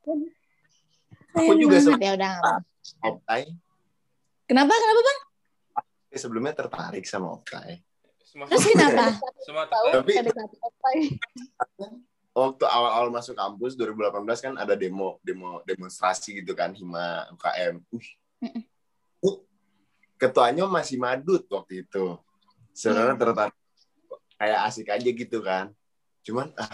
Aku 1.35 1.53
juga 1.59 1.79
banget. 1.83 2.01
Ya 2.01 2.11
udah. 2.15 2.35
Optai. 3.03 3.66
Kenapa? 4.47 4.73
Kenapa, 4.73 5.01
Bang? 5.03 5.19
Eh, 6.15 6.19
Sebelumnya 6.19 6.55
tertarik 6.55 7.05
sama. 7.05 7.43
Semua, 8.23 8.47
Terus 8.47 8.65
kenapa? 8.71 9.05
semua 9.47 9.65
Tahu. 9.67 9.87
Tapi-. 10.01 10.17
Waktu 12.37 12.65
awal-awal 12.69 13.09
masuk 13.09 13.33
kampus 13.33 13.75
2018 13.81 14.45
kan 14.45 14.55
ada 14.61 14.77
demo 14.77 15.17
demo 15.25 15.65
demonstrasi 15.65 16.45
gitu 16.45 16.53
kan 16.53 16.77
Hima 16.77 17.33
UKM. 17.33 17.81
Uh, 19.25 19.41
Ketuanya 20.21 20.69
masih 20.69 21.01
madut 21.01 21.49
waktu 21.49 21.89
itu. 21.89 22.21
Sebenarnya 22.77 23.17
Iya. 23.17 23.23
tertarik 23.25 23.57
kayak 24.37 24.61
asik 24.69 24.89
aja 24.93 25.11
gitu 25.11 25.39
kan. 25.41 25.73
Cuman 26.21 26.53
ah 26.61 26.73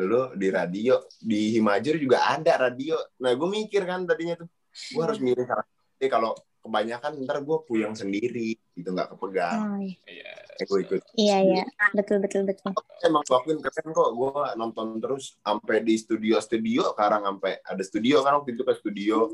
lu 0.00 0.32
di 0.38 0.48
radio 0.48 1.02
di 1.20 1.52
Himajur 1.58 2.00
juga 2.00 2.24
ada 2.30 2.56
radio 2.56 2.96
nah 3.20 3.34
gue 3.34 3.48
mikir 3.50 3.84
kan 3.84 4.06
tadinya 4.06 4.38
tuh 4.38 4.48
gue 4.94 5.02
harus 5.02 5.18
milih 5.20 5.44
karakter 5.44 5.79
kalau 6.08 6.32
kebanyakan 6.60 7.24
ntar 7.24 7.40
gue 7.40 7.58
puyeng 7.64 7.92
sendiri 7.92 8.54
gitu 8.72 8.92
nggak 8.92 9.12
kepegang 9.16 9.60
Oh, 9.60 9.80
iya. 9.80 9.96
Iya. 10.06 10.32
eh, 10.60 10.64
gue 10.64 10.78
ikut 10.84 11.00
iya 11.16 11.36
iya 11.40 11.64
betul 11.92 12.20
betul 12.20 12.44
betul 12.44 12.72
emang 13.00 13.24
gue 13.24 13.36
akuin 13.36 13.58
keren 13.58 13.90
kok 13.90 14.10
gue 14.12 14.32
nonton 14.54 15.00
terus 15.00 15.40
sampai 15.40 15.80
di 15.80 15.96
studio 15.96 16.36
studio 16.38 16.92
sekarang 16.92 17.24
sampai 17.24 17.58
ada 17.64 17.80
studio 17.80 18.20
kan 18.20 18.36
waktu 18.38 18.54
itu 18.54 18.62
ke 18.62 18.74
studio 18.76 19.18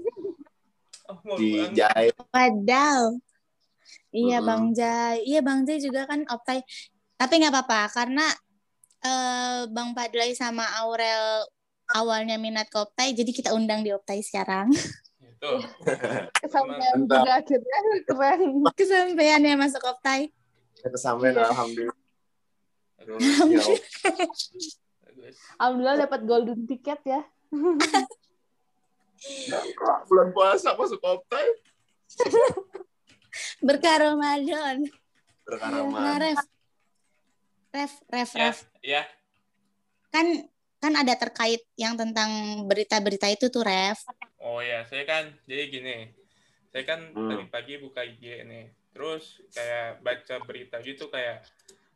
Oh, 1.07 1.39
di. 1.39 1.63
Jai 1.71 2.11
Padahal. 2.35 3.15
Iya 4.11 4.43
Mm-mm. 4.43 4.49
Bang 4.51 4.65
Jai. 4.75 5.23
Iya 5.23 5.39
Bang 5.39 5.63
Jai 5.63 5.79
juga 5.79 6.03
kan 6.03 6.27
Optai. 6.27 6.67
Tapi 7.15 7.33
nggak 7.39 7.55
apa-apa 7.55 7.95
karena 7.95 8.27
eh, 9.07 9.71
Bang 9.71 9.95
Padlai 9.95 10.35
sama 10.35 10.67
Aurel 10.83 11.47
awalnya 11.95 12.35
minat 12.43 12.67
ke 12.67 12.83
Optai, 12.83 13.15
jadi 13.15 13.31
kita 13.31 13.55
undang 13.55 13.87
di 13.87 13.95
Optai 13.95 14.19
sekarang. 14.19 14.67
Gitu. 15.37 15.53
Kesampaian 16.41 16.97
juga 17.05 17.33
akhirnya 17.37 17.79
keren. 18.05 18.41
Kesampaian 18.73 19.41
ya 19.43 19.55
masuk 19.55 19.85
Optai. 19.85 20.33
kesampaian 20.79 21.35
Iya. 21.35 21.51
alhamdulillah 21.51 21.99
Aduh, 22.97 23.19
Ya, 23.51 23.65
bagus. 25.03 25.37
Alhamdulillah 25.59 25.97
dapat 26.01 26.21
golden 26.25 26.61
ticket 26.65 27.01
ya. 27.03 27.21
bulan 30.07 30.29
puasa 30.31 30.73
masuk 30.73 31.01
optai 31.01 31.43
Berkah 33.61 33.97
Ramadan. 34.01 34.87
berkarya 35.43 35.83
Nah, 35.87 36.17
Ref. 36.17 36.41
Ref, 37.71 37.93
Ref, 38.07 38.31
Ya, 38.33 38.41
Ref. 38.43 38.59
ya. 38.81 39.03
Kan 40.09 40.49
kan 40.77 40.93
ada 40.93 41.15
terkait 41.17 41.65
yang 41.75 41.97
tentang 41.97 42.63
berita-berita 42.69 43.27
itu 43.33 43.49
tuh, 43.49 43.65
Ref. 43.65 44.05
Oh 44.41 44.61
ya, 44.61 44.85
saya 44.87 45.03
kan 45.09 45.33
jadi 45.49 45.69
gini. 45.73 45.99
Saya 46.71 46.85
kan 46.85 47.01
Hmm. 47.17 47.31
tadi 47.33 47.45
pagi 47.49 47.75
buka 47.81 48.05
IG 48.05 48.45
nih. 48.45 48.67
Terus 48.93 49.41
kayak 49.53 50.01
baca 50.05 50.37
berita 50.45 50.77
gitu 50.85 51.09
kayak 51.09 51.45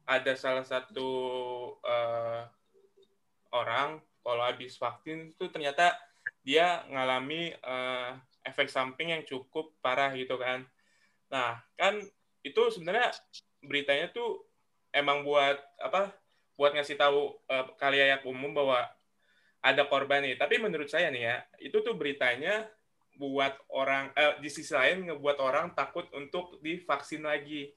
ada 0.09 0.33
salah 0.37 0.65
satu 0.65 1.09
eh, 1.85 2.43
orang 3.55 4.01
kalau 4.21 4.43
habis 4.45 4.77
vaksin 4.77 5.33
itu 5.33 5.45
ternyata 5.53 5.97
dia 6.45 6.85
ngalami 6.89 7.53
eh, 7.55 8.11
efek 8.49 8.73
samping 8.73 9.13
yang 9.13 9.23
cukup 9.29 9.77
parah 9.85 10.13
gitu 10.17 10.41
kan. 10.41 10.65
Nah, 11.29 11.61
kan 11.77 12.01
itu 12.41 12.63
sebenarnya 12.73 13.13
beritanya 13.61 14.09
tuh 14.11 14.49
emang 14.91 15.23
buat 15.23 15.61
apa? 15.81 16.13
Buat 16.61 16.77
ngasih 16.77 17.01
tahu 17.01 17.41
eh, 17.49 17.65
kaliayak 17.81 18.29
umum 18.29 18.53
bahwa 18.53 18.85
ada 19.65 19.89
korban 19.89 20.21
nih. 20.21 20.37
Tapi 20.37 20.61
menurut 20.61 20.93
saya 20.93 21.09
nih 21.09 21.25
ya, 21.25 21.37
itu 21.57 21.81
tuh 21.81 21.97
beritanya 21.97 22.69
buat 23.17 23.57
orang 23.73 24.13
eh, 24.13 24.37
di 24.45 24.53
sisi 24.53 24.77
lain 24.77 25.09
ngebuat 25.09 25.41
orang 25.41 25.73
takut 25.73 26.05
untuk 26.13 26.61
divaksin 26.61 27.25
lagi. 27.25 27.73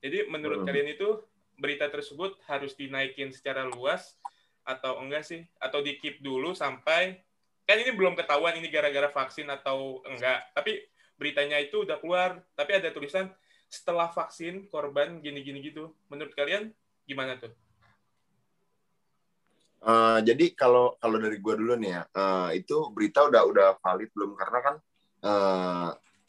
Jadi 0.00 0.32
menurut 0.32 0.64
Hmm. 0.64 0.68
kalian 0.72 0.96
itu 0.96 1.20
berita 1.60 1.92
tersebut 1.92 2.40
harus 2.48 2.72
dinaikin 2.72 3.30
secara 3.36 3.68
luas 3.68 4.16
atau 4.64 4.96
enggak 5.04 5.28
sih? 5.28 5.44
Atau 5.60 5.84
di 5.84 6.00
keep 6.00 6.24
dulu 6.24 6.56
sampai 6.56 7.20
kan 7.68 7.76
ini 7.78 7.92
belum 7.94 8.18
ketahuan 8.18 8.56
ini 8.58 8.68
gara-gara 8.72 9.12
vaksin 9.12 9.48
atau 9.48 10.00
enggak. 10.08 10.52
Tapi 10.56 10.88
beritanya 11.16 11.60
itu 11.62 11.86
udah 11.86 12.00
keluar, 12.02 12.42
tapi 12.58 12.74
ada 12.76 12.90
tulisan 12.90 13.30
setelah 13.70 14.10
vaksin 14.10 14.66
korban 14.68 15.22
gini-gini 15.22 15.62
gitu. 15.62 15.94
Menurut 16.10 16.34
kalian 16.34 16.74
gimana 17.06 17.38
tuh? 17.38 17.54
Eh, 19.82 20.18
jadi 20.22 20.54
kalau 20.54 20.94
kalau 21.02 21.18
dari 21.18 21.42
gua 21.42 21.58
dulu 21.58 21.74
nih 21.74 21.90
ya, 21.98 22.02
eh, 22.14 22.62
itu 22.62 22.86
berita 22.94 23.26
udah 23.26 23.42
udah 23.50 23.68
valid 23.82 24.10
belum 24.14 24.38
karena 24.38 24.58
kan 24.62 24.74
eh, 25.26 25.88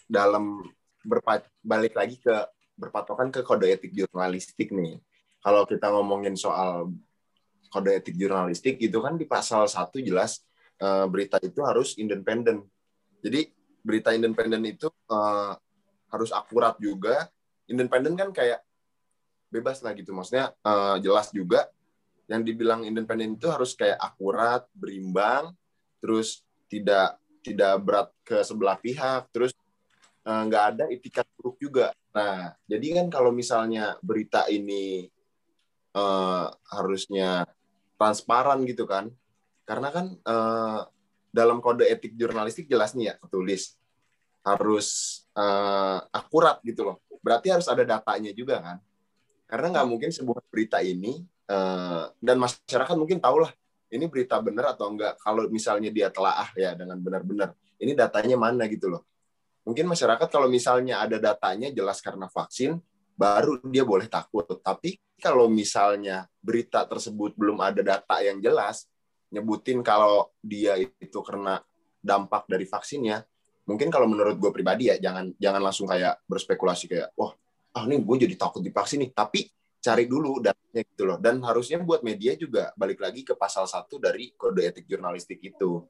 dalam 0.09 0.65
berpa- 1.05 1.45
balik 1.61 1.93
lagi 1.93 2.17
ke 2.17 2.33
berpatokan 2.73 3.29
ke 3.29 3.45
kode 3.45 3.69
etik 3.69 3.93
jurnalistik 3.93 4.73
nih. 4.73 4.97
Kalau 5.37 5.69
kita 5.69 5.93
ngomongin 5.93 6.33
soal 6.33 6.89
kode 7.69 7.93
etik 7.93 8.17
jurnalistik 8.17 8.81
itu 8.81 8.97
kan 9.05 9.21
di 9.21 9.29
pasal 9.29 9.69
1 9.69 10.01
jelas 10.01 10.41
eh, 10.81 11.05
berita 11.05 11.37
itu 11.45 11.61
harus 11.61 11.93
independen. 12.01 12.65
Jadi 13.21 13.53
berita 13.85 14.17
independen 14.17 14.65
itu 14.65 14.89
eh, 15.13 15.53
harus 16.09 16.33
akurat 16.33 16.73
juga. 16.81 17.29
Independen 17.69 18.17
kan 18.17 18.33
kayak 18.33 18.65
bebas 19.53 19.85
lah 19.85 19.93
gitu. 19.93 20.09
Maksudnya 20.09 20.49
eh, 20.65 20.97
jelas 21.05 21.29
juga 21.29 21.69
yang 22.27 22.41
dibilang 22.41 22.87
independen 22.87 23.35
itu 23.35 23.51
harus 23.51 23.75
kayak 23.75 23.99
akurat, 23.99 24.63
berimbang, 24.71 25.51
terus 25.99 26.43
tidak 26.71 27.19
tidak 27.43 27.75
berat 27.83 28.09
ke 28.23 28.39
sebelah 28.41 28.79
pihak, 28.79 29.27
terus 29.35 29.51
eh, 30.23 30.41
nggak 30.47 30.63
ada 30.75 30.85
itikat 30.87 31.27
buruk 31.35 31.59
juga. 31.59 31.91
Nah, 32.15 32.55
jadi 32.69 33.03
kan 33.03 33.07
kalau 33.11 33.35
misalnya 33.35 33.99
berita 33.99 34.47
ini 34.47 35.11
eh, 35.93 36.47
harusnya 36.71 37.43
transparan 37.99 38.63
gitu 38.63 38.87
kan, 38.87 39.11
karena 39.67 39.89
kan 39.91 40.05
eh, 40.15 40.81
dalam 41.33 41.59
kode 41.59 41.89
etik 41.89 42.15
jurnalistik 42.15 42.69
jelas 42.69 42.93
nih 42.95 43.11
ya 43.11 43.13
tertulis 43.19 43.75
harus 44.47 44.87
eh, 45.35 45.99
akurat 46.15 46.63
gitu 46.63 46.87
loh. 46.87 46.97
Berarti 47.23 47.51
harus 47.51 47.67
ada 47.67 47.83
datanya 47.83 48.31
juga 48.31 48.59
kan, 48.63 48.77
karena 49.47 49.67
nggak 49.75 49.87
mungkin 49.91 50.09
sebuah 50.11 50.43
berita 50.47 50.79
ini 50.79 51.23
eh, 51.49 52.03
dan 52.19 52.37
masyarakat 52.39 52.95
mungkin 52.95 53.19
tahu 53.19 53.43
lah 53.43 53.51
ini 53.93 54.09
berita 54.09 54.41
benar 54.41 54.73
atau 54.73 54.89
enggak. 54.89 55.21
Kalau 55.21 55.45
misalnya 55.53 55.93
dia 55.93 56.09
telaah 56.09 56.49
ya 56.57 56.73
dengan 56.73 56.97
benar-benar 56.97 57.53
ini 57.77 57.93
datanya 57.93 58.35
mana 58.39 58.65
gitu 58.65 58.89
loh. 58.89 59.05
Mungkin 59.63 59.87
masyarakat 59.87 60.27
kalau 60.27 60.51
misalnya 60.51 60.99
ada 60.99 61.21
datanya 61.21 61.71
jelas 61.71 62.03
karena 62.03 62.27
vaksin 62.27 62.75
baru 63.15 63.61
dia 63.69 63.85
boleh 63.85 64.09
takut. 64.09 64.43
Tapi 64.49 64.97
kalau 65.21 65.47
misalnya 65.47 66.27
berita 66.41 66.83
tersebut 66.83 67.37
belum 67.37 67.61
ada 67.63 67.79
data 67.79 68.19
yang 68.19 68.41
jelas 68.43 68.89
nyebutin 69.33 69.81
kalau 69.81 70.29
dia 70.43 70.77
itu 70.77 71.19
karena 71.25 71.57
dampak 72.03 72.45
dari 72.45 72.69
vaksinnya 72.69 73.23
mungkin 73.65 73.87
kalau 73.87 74.05
menurut 74.05 74.35
gue 74.37 74.51
pribadi 74.51 74.91
ya 74.91 74.99
jangan 74.99 75.31
jangan 75.39 75.61
langsung 75.63 75.87
kayak 75.87 76.21
berspekulasi 76.27 76.85
kayak 76.91 77.15
wah 77.15 77.31
ah 77.73 77.83
ini 77.89 77.97
gue 77.97 78.17
jadi 78.29 78.35
takut 78.37 78.61
divaksin 78.61 79.01
nih. 79.01 79.11
Tapi 79.11 79.49
cari 79.83 80.07
dulu 80.07 80.39
datanya 80.39 80.81
gitu 80.87 81.03
loh 81.03 81.19
dan 81.19 81.43
harusnya 81.43 81.83
buat 81.83 82.07
media 82.07 82.39
juga 82.39 82.71
balik 82.79 83.03
lagi 83.03 83.27
ke 83.27 83.35
pasal 83.35 83.67
satu 83.67 83.99
dari 83.99 84.31
kode 84.31 84.63
etik 84.63 84.87
jurnalistik 84.87 85.43
itu 85.43 85.83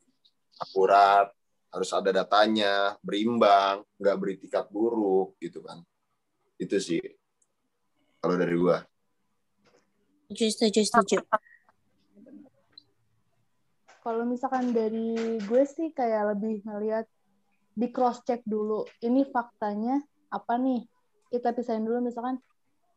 akurat 0.57 1.29
harus 1.69 1.89
ada 1.93 2.09
datanya 2.09 2.97
berimbang 3.05 3.85
nggak 4.01 4.17
beritikat 4.17 4.65
buruk 4.73 5.37
gitu 5.37 5.61
kan 5.61 5.85
itu 6.57 6.81
sih 6.81 7.01
kalau 8.17 8.33
dari 8.33 8.57
gua 8.57 8.81
Setuju, 10.33 10.49
setuju, 10.49 10.81
setuju. 10.81 11.17
Kalau 14.01 14.25
misalkan 14.25 14.73
dari 14.73 15.37
gue 15.37 15.63
sih 15.69 15.93
kayak 15.93 16.33
lebih 16.33 16.65
ngelihat 16.65 17.05
di 17.77 17.93
cross 17.93 18.25
check 18.25 18.41
dulu. 18.41 18.81
Ini 18.97 19.29
faktanya 19.29 20.01
apa 20.33 20.57
nih? 20.57 20.89
Kita 21.29 21.53
pisahin 21.53 21.85
dulu 21.85 22.09
misalkan 22.09 22.41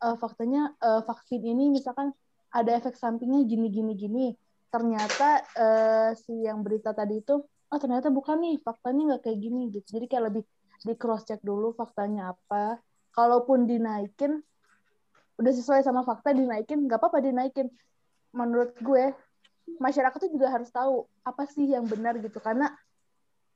eh, 0.03 0.17
faktanya 0.17 0.73
eh, 0.81 1.03
vaksin 1.05 1.43
ini 1.43 1.73
misalkan 1.73 2.13
ada 2.53 2.71
efek 2.77 2.97
sampingnya 2.97 3.45
gini 3.45 3.69
gini 3.73 3.93
gini. 3.97 4.27
Ternyata 4.73 5.29
eh, 5.57 6.11
si 6.19 6.45
yang 6.45 6.61
berita 6.61 6.93
tadi 6.93 7.21
itu 7.21 7.41
oh 7.45 7.79
ternyata 7.83 8.09
bukan 8.13 8.39
nih 8.41 8.57
faktanya 8.63 9.15
nggak 9.15 9.23
kayak 9.29 9.39
gini 9.41 9.63
gitu. 9.73 10.01
Jadi 10.01 10.07
kayak 10.09 10.25
lebih 10.33 10.43
di 10.87 10.95
cross 10.95 11.25
check 11.27 11.41
dulu 11.43 11.73
faktanya 11.77 12.37
apa. 12.37 12.81
Kalaupun 13.13 13.65
dinaikin 13.65 14.41
udah 15.37 15.53
sesuai 15.53 15.85
sama 15.85 16.01
fakta 16.05 16.33
dinaikin 16.33 16.85
nggak 16.89 17.01
apa-apa 17.01 17.21
dinaikin. 17.25 17.69
Menurut 18.37 18.77
gue 18.81 19.13
masyarakat 19.81 20.19
tuh 20.19 20.31
juga 20.31 20.53
harus 20.53 20.71
tahu 20.71 21.05
apa 21.27 21.43
sih 21.51 21.67
yang 21.67 21.85
benar 21.91 22.15
gitu 22.23 22.39
karena 22.39 22.71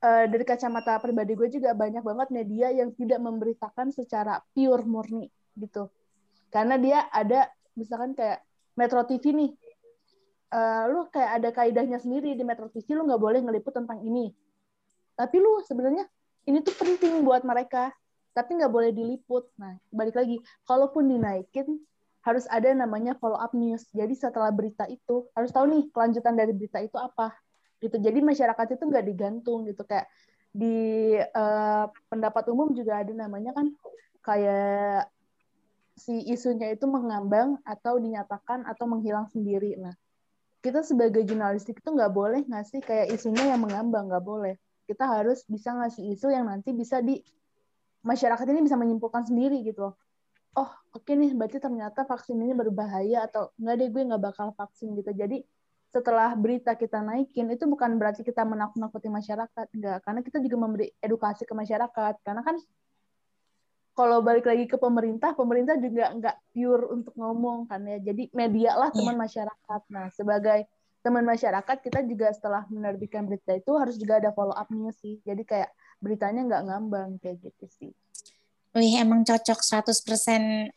eh, 0.03 0.25
dari 0.27 0.43
kacamata 0.43 0.99
pribadi 0.99 1.33
gue 1.37 1.47
juga 1.47 1.71
banyak 1.71 2.03
banget 2.03 2.27
media 2.33 2.67
yang 2.73 2.91
tidak 2.91 3.19
memberitakan 3.23 3.95
secara 3.95 4.43
pure 4.51 4.83
murni 4.83 5.31
gitu 5.55 5.87
karena 6.51 6.75
dia 6.75 7.07
ada 7.09 7.47
misalkan 7.79 8.11
kayak 8.11 8.43
Metro 8.75 9.01
TV 9.07 9.31
nih. 9.31 9.51
Eh, 10.51 10.83
lu 10.91 11.07
kayak 11.07 11.31
ada 11.39 11.49
kaidahnya 11.55 11.97
sendiri 12.03 12.35
di 12.35 12.43
Metro 12.43 12.67
TV 12.67 12.83
lu 12.99 13.07
nggak 13.07 13.21
boleh 13.23 13.39
ngeliput 13.39 13.71
tentang 13.71 14.03
ini. 14.03 14.35
Tapi 15.15 15.35
lu 15.39 15.63
sebenarnya 15.63 16.03
ini 16.47 16.59
tuh 16.59 16.75
penting 16.75 17.23
buat 17.23 17.47
mereka. 17.47 17.95
Tapi 18.35 18.59
nggak 18.59 18.71
boleh 18.71 18.91
diliput. 18.91 19.47
Nah 19.55 19.79
balik 19.91 20.19
lagi. 20.19 20.43
Kalaupun 20.67 21.07
dinaikin 21.07 21.79
harus 22.21 22.45
ada 22.51 22.67
namanya 22.75 23.15
follow 23.15 23.39
up 23.39 23.55
news. 23.55 23.87
Jadi 23.95 24.11
setelah 24.13 24.51
berita 24.51 24.85
itu 24.91 25.31
harus 25.31 25.51
tahu 25.55 25.71
nih 25.71 25.83
kelanjutan 25.95 26.35
dari 26.35 26.51
berita 26.51 26.83
itu 26.83 26.99
apa. 26.99 27.31
Gitu. 27.79 27.95
Jadi 27.95 28.19
masyarakat 28.19 28.75
itu 28.75 28.83
nggak 28.83 29.05
digantung 29.07 29.63
gitu. 29.67 29.87
Kayak 29.87 30.11
di 30.51 31.15
eh, 31.15 31.85
pendapat 32.11 32.43
umum 32.51 32.75
juga 32.75 33.03
ada 33.03 33.11
namanya 33.15 33.55
kan. 33.55 33.71
Kayak 34.19 35.07
si 36.01 36.25
isunya 36.25 36.73
itu 36.73 36.89
mengambang 36.89 37.61
atau 37.61 38.01
dinyatakan 38.01 38.65
atau 38.65 38.89
menghilang 38.89 39.29
sendiri. 39.29 39.77
Nah, 39.77 39.93
kita 40.65 40.81
sebagai 40.81 41.21
jurnalistik 41.25 41.77
itu 41.77 41.89
nggak 41.93 42.13
boleh 42.13 42.41
ngasih 42.49 42.81
kayak 42.81 43.13
isunya 43.13 43.53
yang 43.53 43.61
mengambang 43.61 44.09
nggak 44.09 44.25
boleh. 44.25 44.57
Kita 44.89 45.05
harus 45.05 45.45
bisa 45.45 45.73
ngasih 45.77 46.17
isu 46.17 46.33
yang 46.33 46.49
nanti 46.49 46.73
bisa 46.73 47.01
di 47.01 47.21
masyarakat 48.01 48.45
ini 48.49 48.65
bisa 48.65 48.77
menyimpulkan 48.77 49.29
sendiri 49.29 49.61
gitu 49.61 49.89
loh. 49.89 49.95
Oh 50.57 50.67
oke 50.91 51.05
okay 51.05 51.15
nih 51.15 51.31
berarti 51.37 51.63
ternyata 51.63 52.03
vaksin 52.03 52.35
ini 52.35 52.51
berbahaya 52.51 53.23
atau 53.29 53.55
enggak 53.55 53.75
deh 53.79 53.89
gue 53.93 54.01
nggak 54.09 54.21
bakal 54.21 54.47
vaksin 54.57 54.93
gitu. 54.97 55.13
Jadi 55.13 55.45
setelah 55.91 56.33
berita 56.37 56.77
kita 56.77 57.03
naikin 57.03 57.51
itu 57.51 57.67
bukan 57.67 57.99
berarti 57.99 58.23
kita 58.23 58.45
menakut-nakuti 58.47 59.07
masyarakat 59.07 59.65
enggak 59.75 59.97
karena 60.05 60.19
kita 60.21 60.37
juga 60.43 60.57
memberi 60.59 60.87
edukasi 61.01 61.47
ke 61.47 61.53
masyarakat. 61.57 62.13
Karena 62.21 62.41
kan 62.45 62.57
kalau 64.01 64.25
balik 64.25 64.49
lagi 64.49 64.65
ke 64.65 64.81
pemerintah, 64.81 65.37
pemerintah 65.37 65.77
juga 65.77 66.09
nggak 66.09 66.37
pure 66.49 66.89
untuk 66.89 67.13
ngomong 67.13 67.69
kan 67.69 67.85
ya. 67.85 68.01
Jadi 68.01 68.33
media 68.33 68.73
lah 68.73 68.89
teman 68.89 69.13
yeah. 69.13 69.21
masyarakat. 69.21 69.81
Nah, 69.93 70.09
sebagai 70.09 70.65
teman 71.05 71.21
masyarakat 71.21 71.77
kita 71.85 72.01
juga 72.09 72.33
setelah 72.33 72.65
menerbitkan 72.73 73.29
berita 73.29 73.53
itu 73.53 73.77
harus 73.77 74.01
juga 74.01 74.17
ada 74.17 74.33
follow 74.33 74.57
up-nya 74.57 74.89
sih. 74.97 75.21
Jadi 75.21 75.45
kayak 75.45 75.69
beritanya 76.01 76.41
nggak 76.49 76.63
ngambang 76.65 77.21
kayak 77.21 77.45
gitu 77.45 77.65
sih. 77.69 77.91
Wih, 78.73 78.97
emang 78.97 79.21
cocok 79.21 79.59
100% 79.61 80.73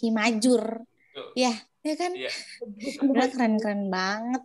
himajur. 0.00 0.80
Tuh. 1.12 1.30
Ya, 1.36 1.52
ya 1.84 1.94
kan? 2.00 2.16
Iya. 2.16 2.32
Udah 3.04 3.28
keren-keren 3.28 3.92
banget. 3.92 4.42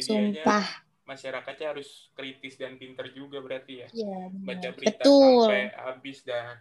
Sumpah. 0.00 0.64
Masyarakatnya 1.04 1.76
harus 1.76 2.12
kritis 2.16 2.56
dan 2.56 2.80
pinter 2.80 3.12
juga 3.12 3.44
berarti 3.44 3.84
ya. 3.84 3.88
Iya. 3.92 4.16
Baca 4.32 4.68
berita 4.72 5.02
Betul. 5.04 5.44
sampai 5.44 5.64
habis 5.76 6.18
dan 6.24 6.56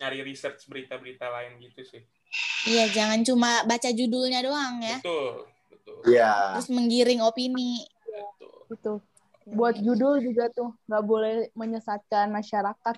nyari 0.00 0.24
research 0.24 0.64
berita-berita 0.68 1.28
lain 1.28 1.60
gitu 1.60 1.82
sih. 1.84 2.02
Iya, 2.68 2.88
jangan 2.94 3.20
cuma 3.26 3.66
baca 3.68 3.90
judulnya 3.92 4.40
doang 4.40 4.80
ya. 4.80 4.98
Betul, 5.02 5.46
betul. 5.68 5.96
Iya. 6.08 6.56
Terus 6.56 6.68
menggiring 6.72 7.20
opini. 7.20 7.84
Betul. 8.06 8.54
Itu. 8.72 8.94
Buat 9.42 9.82
judul 9.82 10.22
juga 10.22 10.46
tuh 10.54 10.70
nggak 10.86 11.04
boleh 11.04 11.34
menyesatkan 11.58 12.30
masyarakat. 12.30 12.96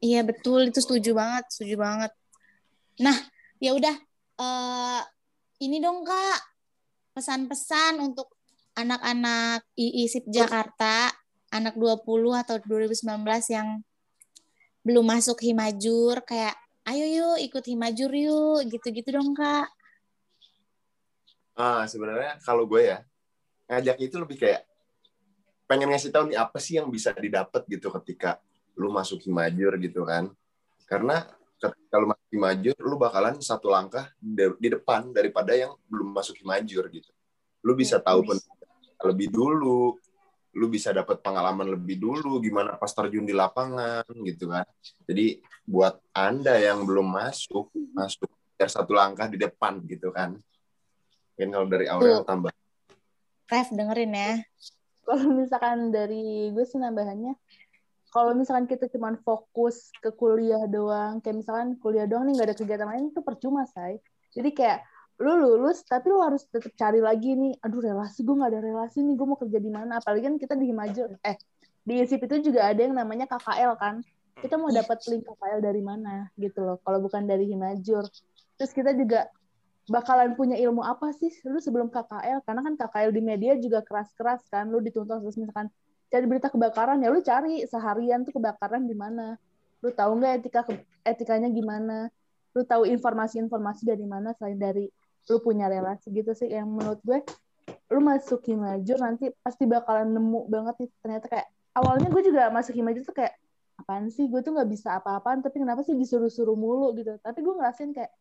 Iya 0.00 0.24
betul, 0.24 0.72
itu 0.72 0.80
setuju 0.80 1.12
banget, 1.12 1.44
setuju 1.52 1.76
banget. 1.76 2.12
Nah, 3.02 3.16
ya 3.60 3.76
udah, 3.76 3.92
uh, 4.40 5.02
ini 5.60 5.82
dong 5.84 6.06
kak, 6.06 6.40
pesan-pesan 7.12 8.00
untuk 8.00 8.32
anak-anak 8.78 9.66
IISIP 9.76 10.32
Jakarta, 10.32 11.12
anak 11.52 11.76
20 11.76 12.32
atau 12.32 12.56
2019 12.62 13.04
yang 13.52 13.84
belum 14.80 15.04
masuk 15.04 15.40
Himajur 15.44 16.24
kayak 16.24 16.56
ayo 16.88 17.04
yuk 17.04 17.36
ikut 17.44 17.64
Himajur 17.68 18.10
yuk 18.12 18.64
gitu-gitu 18.72 19.12
dong 19.12 19.36
kak. 19.36 19.68
Ah 21.56 21.84
sebenarnya 21.84 22.40
kalau 22.40 22.64
gue 22.64 22.88
ya 22.88 23.04
ngajak 23.68 23.96
itu 24.00 24.16
lebih 24.16 24.40
kayak 24.40 24.64
pengen 25.70 25.92
ngasih 25.92 26.10
tahu 26.10 26.32
nih 26.32 26.38
apa 26.40 26.58
sih 26.58 26.80
yang 26.80 26.90
bisa 26.90 27.14
didapat 27.14 27.62
gitu 27.70 27.92
ketika 28.00 28.40
lu 28.74 28.90
masuk 28.90 29.22
Himajur 29.22 29.76
gitu 29.78 30.02
kan. 30.08 30.32
Karena 30.88 31.22
kalau 31.92 32.10
masuk 32.10 32.28
Himajur 32.32 32.76
lu 32.80 32.96
bakalan 32.96 33.36
satu 33.38 33.68
langkah 33.70 34.08
di 34.58 34.68
depan 34.72 35.12
daripada 35.12 35.52
yang 35.52 35.76
belum 35.86 36.10
masuk 36.10 36.40
Himajur 36.40 36.88
gitu. 36.88 37.12
Lu 37.62 37.76
bisa 37.76 38.00
tahu 38.00 38.24
lebih 39.04 39.28
dulu 39.28 40.00
lu 40.50 40.66
bisa 40.66 40.90
dapat 40.90 41.22
pengalaman 41.22 41.78
lebih 41.78 42.02
dulu 42.02 42.42
gimana 42.42 42.74
pas 42.74 42.90
terjun 42.90 43.22
di 43.22 43.30
lapangan 43.30 44.02
gitu 44.26 44.50
kan. 44.50 44.66
Jadi 45.06 45.38
buat 45.62 46.02
Anda 46.10 46.58
yang 46.58 46.82
belum 46.82 47.06
masuk, 47.06 47.70
masuk 47.94 48.26
biar 48.58 48.70
satu 48.70 48.92
langkah 48.92 49.30
di 49.30 49.38
depan 49.38 49.78
gitu 49.86 50.10
kan. 50.10 50.34
Mungkin 51.38 51.48
kalau 51.54 51.66
dari 51.70 51.86
Aurel 51.86 52.26
tambah. 52.26 52.50
Ref 53.48 53.68
dengerin 53.70 54.12
ya. 54.12 54.32
Kalau 55.06 55.26
misalkan 55.32 55.90
dari 55.90 56.52
gue 56.54 56.64
sih 56.66 56.78
nambahannya, 56.78 57.34
kalau 58.10 58.34
misalkan 58.34 58.66
kita 58.66 58.90
cuma 58.90 59.14
fokus 59.22 59.94
ke 60.02 60.10
kuliah 60.14 60.66
doang, 60.66 61.22
kayak 61.22 61.46
misalkan 61.46 61.78
kuliah 61.78 62.10
doang 62.10 62.26
nih 62.26 62.34
nggak 62.38 62.48
ada 62.52 62.58
kegiatan 62.58 62.88
lain 62.90 63.14
itu 63.14 63.22
percuma 63.22 63.66
say. 63.70 64.02
Jadi 64.34 64.50
kayak 64.54 64.82
lu 65.20 65.32
lulus 65.36 65.84
tapi 65.84 66.08
lu 66.08 66.24
harus 66.24 66.48
tetap 66.48 66.72
cari 66.80 67.04
lagi 67.04 67.36
nih 67.36 67.52
aduh 67.60 67.80
relasi 67.84 68.24
gue 68.24 68.32
nggak 68.32 68.50
ada 68.56 68.60
relasi 68.64 69.04
nih 69.04 69.14
gue 69.14 69.26
mau 69.28 69.36
kerja 69.36 69.58
di 69.60 69.70
mana? 69.70 70.00
Apalagi 70.00 70.24
kan 70.24 70.36
kita 70.40 70.54
di 70.56 70.72
Himajur 70.72 71.20
eh 71.20 71.36
di 71.84 72.00
ISIP 72.00 72.24
itu 72.24 72.52
juga 72.52 72.72
ada 72.72 72.80
yang 72.80 72.96
namanya 72.96 73.28
KKL 73.28 73.72
kan. 73.76 74.00
Kita 74.40 74.56
mau 74.56 74.72
dapat 74.72 74.96
link 75.12 75.28
KKL 75.28 75.60
dari 75.60 75.82
mana 75.84 76.32
gitu 76.40 76.64
loh 76.64 76.80
kalau 76.80 77.04
bukan 77.04 77.28
dari 77.28 77.44
Himajur 77.52 78.08
terus 78.56 78.72
kita 78.76 78.92
juga 78.96 79.28
bakalan 79.88 80.36
punya 80.36 80.56
ilmu 80.60 80.84
apa 80.84 81.10
sih 81.16 81.32
lu 81.48 81.60
sebelum 81.60 81.88
KKL 81.88 82.44
karena 82.44 82.60
kan 82.60 82.74
KKL 82.76 83.10
di 83.10 83.22
media 83.24 83.52
juga 83.56 83.80
keras-keras 83.80 84.44
kan 84.52 84.68
lu 84.68 84.84
dituntut 84.84 85.20
terus 85.24 85.40
misalkan 85.40 85.72
cari 86.10 86.24
berita 86.26 86.52
kebakaran 86.52 87.00
ya 87.00 87.08
lu 87.08 87.24
cari 87.24 87.64
seharian 87.64 88.26
tuh 88.26 88.36
kebakaran 88.36 88.84
di 88.84 88.92
mana. 88.92 89.40
Lu 89.80 89.88
tahu 89.92 90.20
nggak 90.20 90.32
etika 90.44 90.60
etikanya 91.06 91.48
gimana? 91.48 92.12
Lu 92.52 92.66
tahu 92.66 92.84
informasi-informasi 92.84 93.88
dari 93.88 94.04
mana 94.04 94.36
selain 94.36 94.60
dari 94.60 94.84
lu 95.28 95.38
punya 95.42 95.68
relasi 95.68 96.08
gitu 96.14 96.32
sih 96.32 96.48
yang 96.48 96.70
menurut 96.70 97.02
gue 97.04 97.20
lu 97.90 98.00
masuk 98.00 98.40
Himajur 98.46 98.98
nanti 99.02 99.34
pasti 99.42 99.66
bakalan 99.66 100.14
nemu 100.14 100.46
banget 100.46 100.74
nih 100.86 100.90
ternyata 101.02 101.26
kayak 101.26 101.46
awalnya 101.74 102.08
gue 102.10 102.22
juga 102.22 102.50
masuk 102.50 102.74
Himajur 102.78 103.02
tuh 103.02 103.14
kayak 103.14 103.34
apaan 103.80 104.12
sih 104.12 104.28
gue 104.28 104.40
tuh 104.44 104.52
nggak 104.52 104.70
bisa 104.70 105.00
apa-apaan 105.00 105.40
tapi 105.40 105.56
kenapa 105.58 105.80
sih 105.80 105.96
disuruh-suruh 105.96 106.54
mulu? 106.54 106.92
gitu. 106.94 107.16
Tapi 107.24 107.38
gue 107.40 107.54
ngerasain 107.56 107.90
kayak 107.96 108.12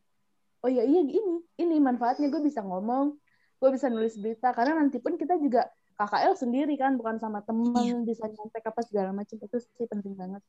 oh 0.64 0.70
iya 0.72 0.84
iya 0.88 1.02
ini 1.04 1.44
ini 1.60 1.76
manfaatnya 1.80 2.32
gue 2.32 2.42
bisa 2.44 2.64
ngomong 2.64 3.20
gue 3.60 3.70
bisa 3.76 3.92
nulis 3.92 4.16
berita. 4.16 4.56
Karena 4.56 4.80
nanti 4.80 4.98
pun 5.04 5.20
kita 5.20 5.36
juga 5.36 5.68
KKL 6.00 6.34
sendiri 6.40 6.74
kan 6.80 6.96
bukan 6.96 7.20
sama 7.20 7.44
temen 7.44 7.76
iya. 7.76 7.96
bisa 8.08 8.24
nyontek 8.32 8.64
apa 8.64 8.82
segala 8.88 9.12
macam 9.12 9.36
itu 9.36 9.58
sih 9.60 9.86
penting 9.86 10.16
banget. 10.16 10.42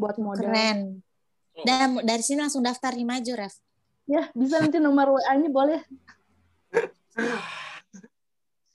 Buat 0.00 0.16
modal. 0.16 0.48
Keren. 0.48 1.04
Dan 1.56 2.00
dari 2.04 2.20
sini 2.24 2.44
langsung 2.44 2.64
daftar 2.64 2.92
Himajur 2.96 3.36
Ref 3.36 3.65
Ya, 4.06 4.30
bisa 4.38 4.62
nanti 4.62 4.78
nomor 4.78 5.18
WA-nya 5.18 5.50
boleh. 5.50 5.82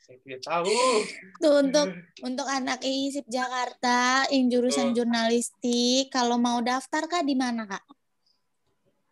Saya 0.03 0.37
tahu. 0.43 0.67
Tuh 1.39 1.53
untuk 1.63 1.87
untuk 2.19 2.47
anak 2.51 2.83
ISIP 2.83 3.31
Jakarta 3.31 4.27
yang 4.27 4.51
jurusan 4.51 4.91
jurnalistik, 4.91 6.11
kalau 6.11 6.35
mau 6.35 6.59
daftar 6.59 7.07
kak 7.07 7.23
di 7.23 7.39
mana 7.39 7.63
kak? 7.63 7.83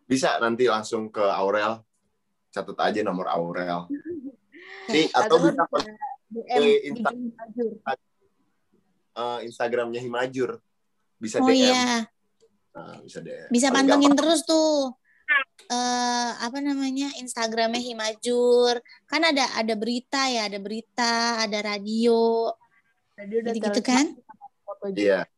Bisa 0.04 0.36
nanti 0.44 0.68
langsung 0.68 1.08
ke 1.08 1.24
Aurel, 1.24 1.80
catat 2.52 2.78
aja 2.84 3.00
nomor 3.00 3.32
Aurel. 3.32 3.88
Nih, 4.92 5.08
atau, 5.14 5.38
bisa 5.40 5.64
ke 5.70 5.78
Insta 6.84 7.10
uh, 9.16 9.38
Instagramnya 9.40 10.00
Himajur. 10.04 10.60
Bisa 11.16 11.40
oh, 11.40 11.48
DM. 11.48 11.64
Iya. 11.64 12.06
Nah, 12.76 12.96
bisa 13.02 13.18
DM. 13.24 13.48
Bisa 13.48 13.68
pantengin 13.72 14.14
terus 14.14 14.44
tuh 14.44 14.94
uh, 15.70 16.30
apa 16.40 16.58
namanya 16.60 17.10
Instagramnya 17.18 17.82
Himajur. 17.82 18.78
Kan 19.06 19.22
ada 19.24 19.44
ada 19.56 19.74
berita 19.74 20.28
ya 20.30 20.46
ada 20.46 20.58
berita 20.58 21.40
ada 21.42 21.58
radio. 21.64 22.50
Radio 23.14 23.38
gitu, 23.50 23.68
gitu 23.68 23.80
kan? 23.84 24.16
Iya. 24.96 25.28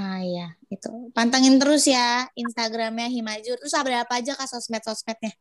Ah 0.00 0.24
ya 0.24 0.56
itu. 0.72 0.88
Pantengin 1.12 1.60
terus 1.60 1.84
ya 1.84 2.26
Instagramnya 2.32 3.08
Himajur. 3.12 3.60
Terus 3.60 3.74
ada 3.76 4.04
apa 4.06 4.18
aja 4.20 4.32
kak 4.38 4.48
sosmed 4.48 4.80
sosmednya 4.84 5.34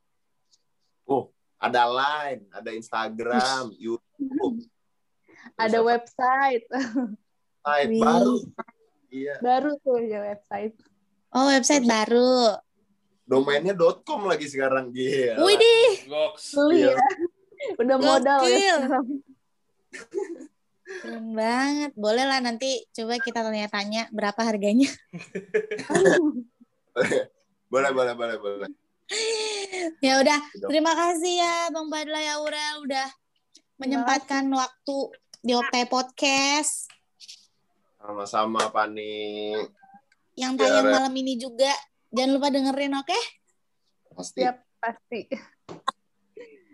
oh 1.09 1.23
ada 1.57 1.89
line 1.89 2.45
ada 2.53 2.69
Instagram 2.71 3.73
YouTube. 3.75 4.63
Ada 5.59 5.83
website. 5.83 6.63
Website 6.69 7.89
baru. 7.99 8.35
Iya. 9.11 9.35
Baru 9.43 9.71
tuh 9.83 9.99
ya 10.05 10.23
website. 10.23 10.77
Oh 11.35 11.49
website. 11.51 11.83
baru 11.83 12.55
domainnya 13.29 13.77
.com 14.01 14.25
lagi 14.25 14.49
sekarang 14.49 14.89
gila. 14.89 15.45
Widih. 15.45 16.09
Iya. 16.73 16.97
Udah 17.81 17.97
modal 18.01 18.41
ya 18.49 18.81
Keren 20.89 21.37
banget. 21.37 21.93
Boleh 21.93 22.25
lah 22.25 22.41
nanti 22.41 22.81
coba 22.89 23.21
kita 23.21 23.45
tanya-tanya 23.45 24.09
berapa 24.09 24.41
harganya. 24.41 24.89
boleh, 27.71 27.91
boleh, 27.93 28.13
boleh, 28.17 28.37
boleh. 28.41 28.69
ya 30.05 30.21
udah, 30.21 30.37
terima 30.69 30.93
kasih 30.93 31.41
ya 31.41 31.55
Bang 31.73 31.89
Badla 31.89 32.21
ya 32.21 32.37
Aurel 32.37 32.85
udah 32.85 33.07
menyempatkan 33.81 34.45
waktu 34.49 34.97
di 35.41 35.53
Optai 35.53 35.85
Podcast. 35.85 36.89
Sama-sama 38.01 38.69
Pani. 38.73 39.53
Yang 40.37 40.53
tayang 40.61 40.87
ya, 40.89 40.93
malam 40.93 41.13
ini 41.17 41.37
juga 41.37 41.69
Jangan 42.09 42.31
lupa 42.35 42.47
dengerin, 42.49 42.93
oke? 42.97 43.07
Okay? 43.09 43.23
Pasti. 44.17 44.41
Siap, 44.41 44.57
pasti. 44.81 45.21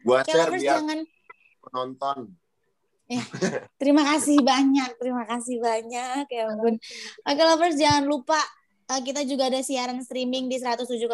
Buat 0.05 0.25
share 0.29 0.51
biar 0.53 0.61
jangan... 0.61 0.99
penonton. 1.65 2.17
Ya, 3.05 3.21
terima 3.81 4.01
kasih 4.01 4.41
banyak, 4.41 4.97
terima 4.97 5.29
kasih 5.29 5.61
banyak 5.61 6.25
ya 6.25 6.49
ampun. 6.49 6.81
Oke 7.21 7.41
lovers 7.45 7.77
jangan 7.77 8.09
lupa 8.09 8.41
uh, 8.89 9.01
kita 9.01 9.21
juga 9.29 9.45
ada 9.49 9.61
siaran 9.61 10.01
streaming 10.01 10.49
di 10.49 10.57
107,7 10.57 11.05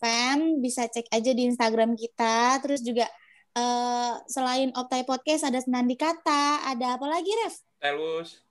FM, 0.00 0.60
bisa 0.60 0.84
cek 0.84 1.08
aja 1.08 1.32
di 1.32 1.48
Instagram 1.48 1.96
kita, 1.96 2.60
terus 2.60 2.84
juga 2.84 3.08
eh, 3.56 4.12
selain 4.28 4.68
Optai 4.76 5.08
Podcast 5.08 5.48
ada 5.48 5.60
Senandi 5.64 5.96
Kata, 5.96 6.68
ada 6.68 7.00
apa 7.00 7.06
lagi, 7.08 7.32
Ref? 7.44 7.56
Telus. 7.80 8.43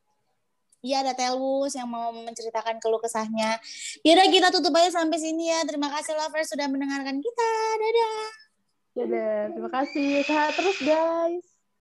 Iya 0.83 0.99
ada 0.99 1.15
Telus 1.15 1.71
yang 1.79 1.87
mau 1.87 2.11
menceritakan 2.11 2.83
keluh 2.83 2.99
kesahnya. 2.99 3.55
Yaudah 4.03 4.27
kita 4.27 4.51
tutup 4.51 4.75
aja 4.75 4.99
sampai 4.99 5.15
sini 5.15 5.47
ya. 5.47 5.63
Terima 5.63 5.87
kasih 5.87 6.11
lovers 6.19 6.51
sudah 6.51 6.67
mendengarkan 6.67 7.23
kita. 7.23 7.51
Dadah. 7.79 8.23
Deh, 8.93 9.43
terima 9.55 9.71
kasih. 9.71 10.27
Sehat 10.27 10.59
terus 10.59 10.77
guys. 10.83 11.52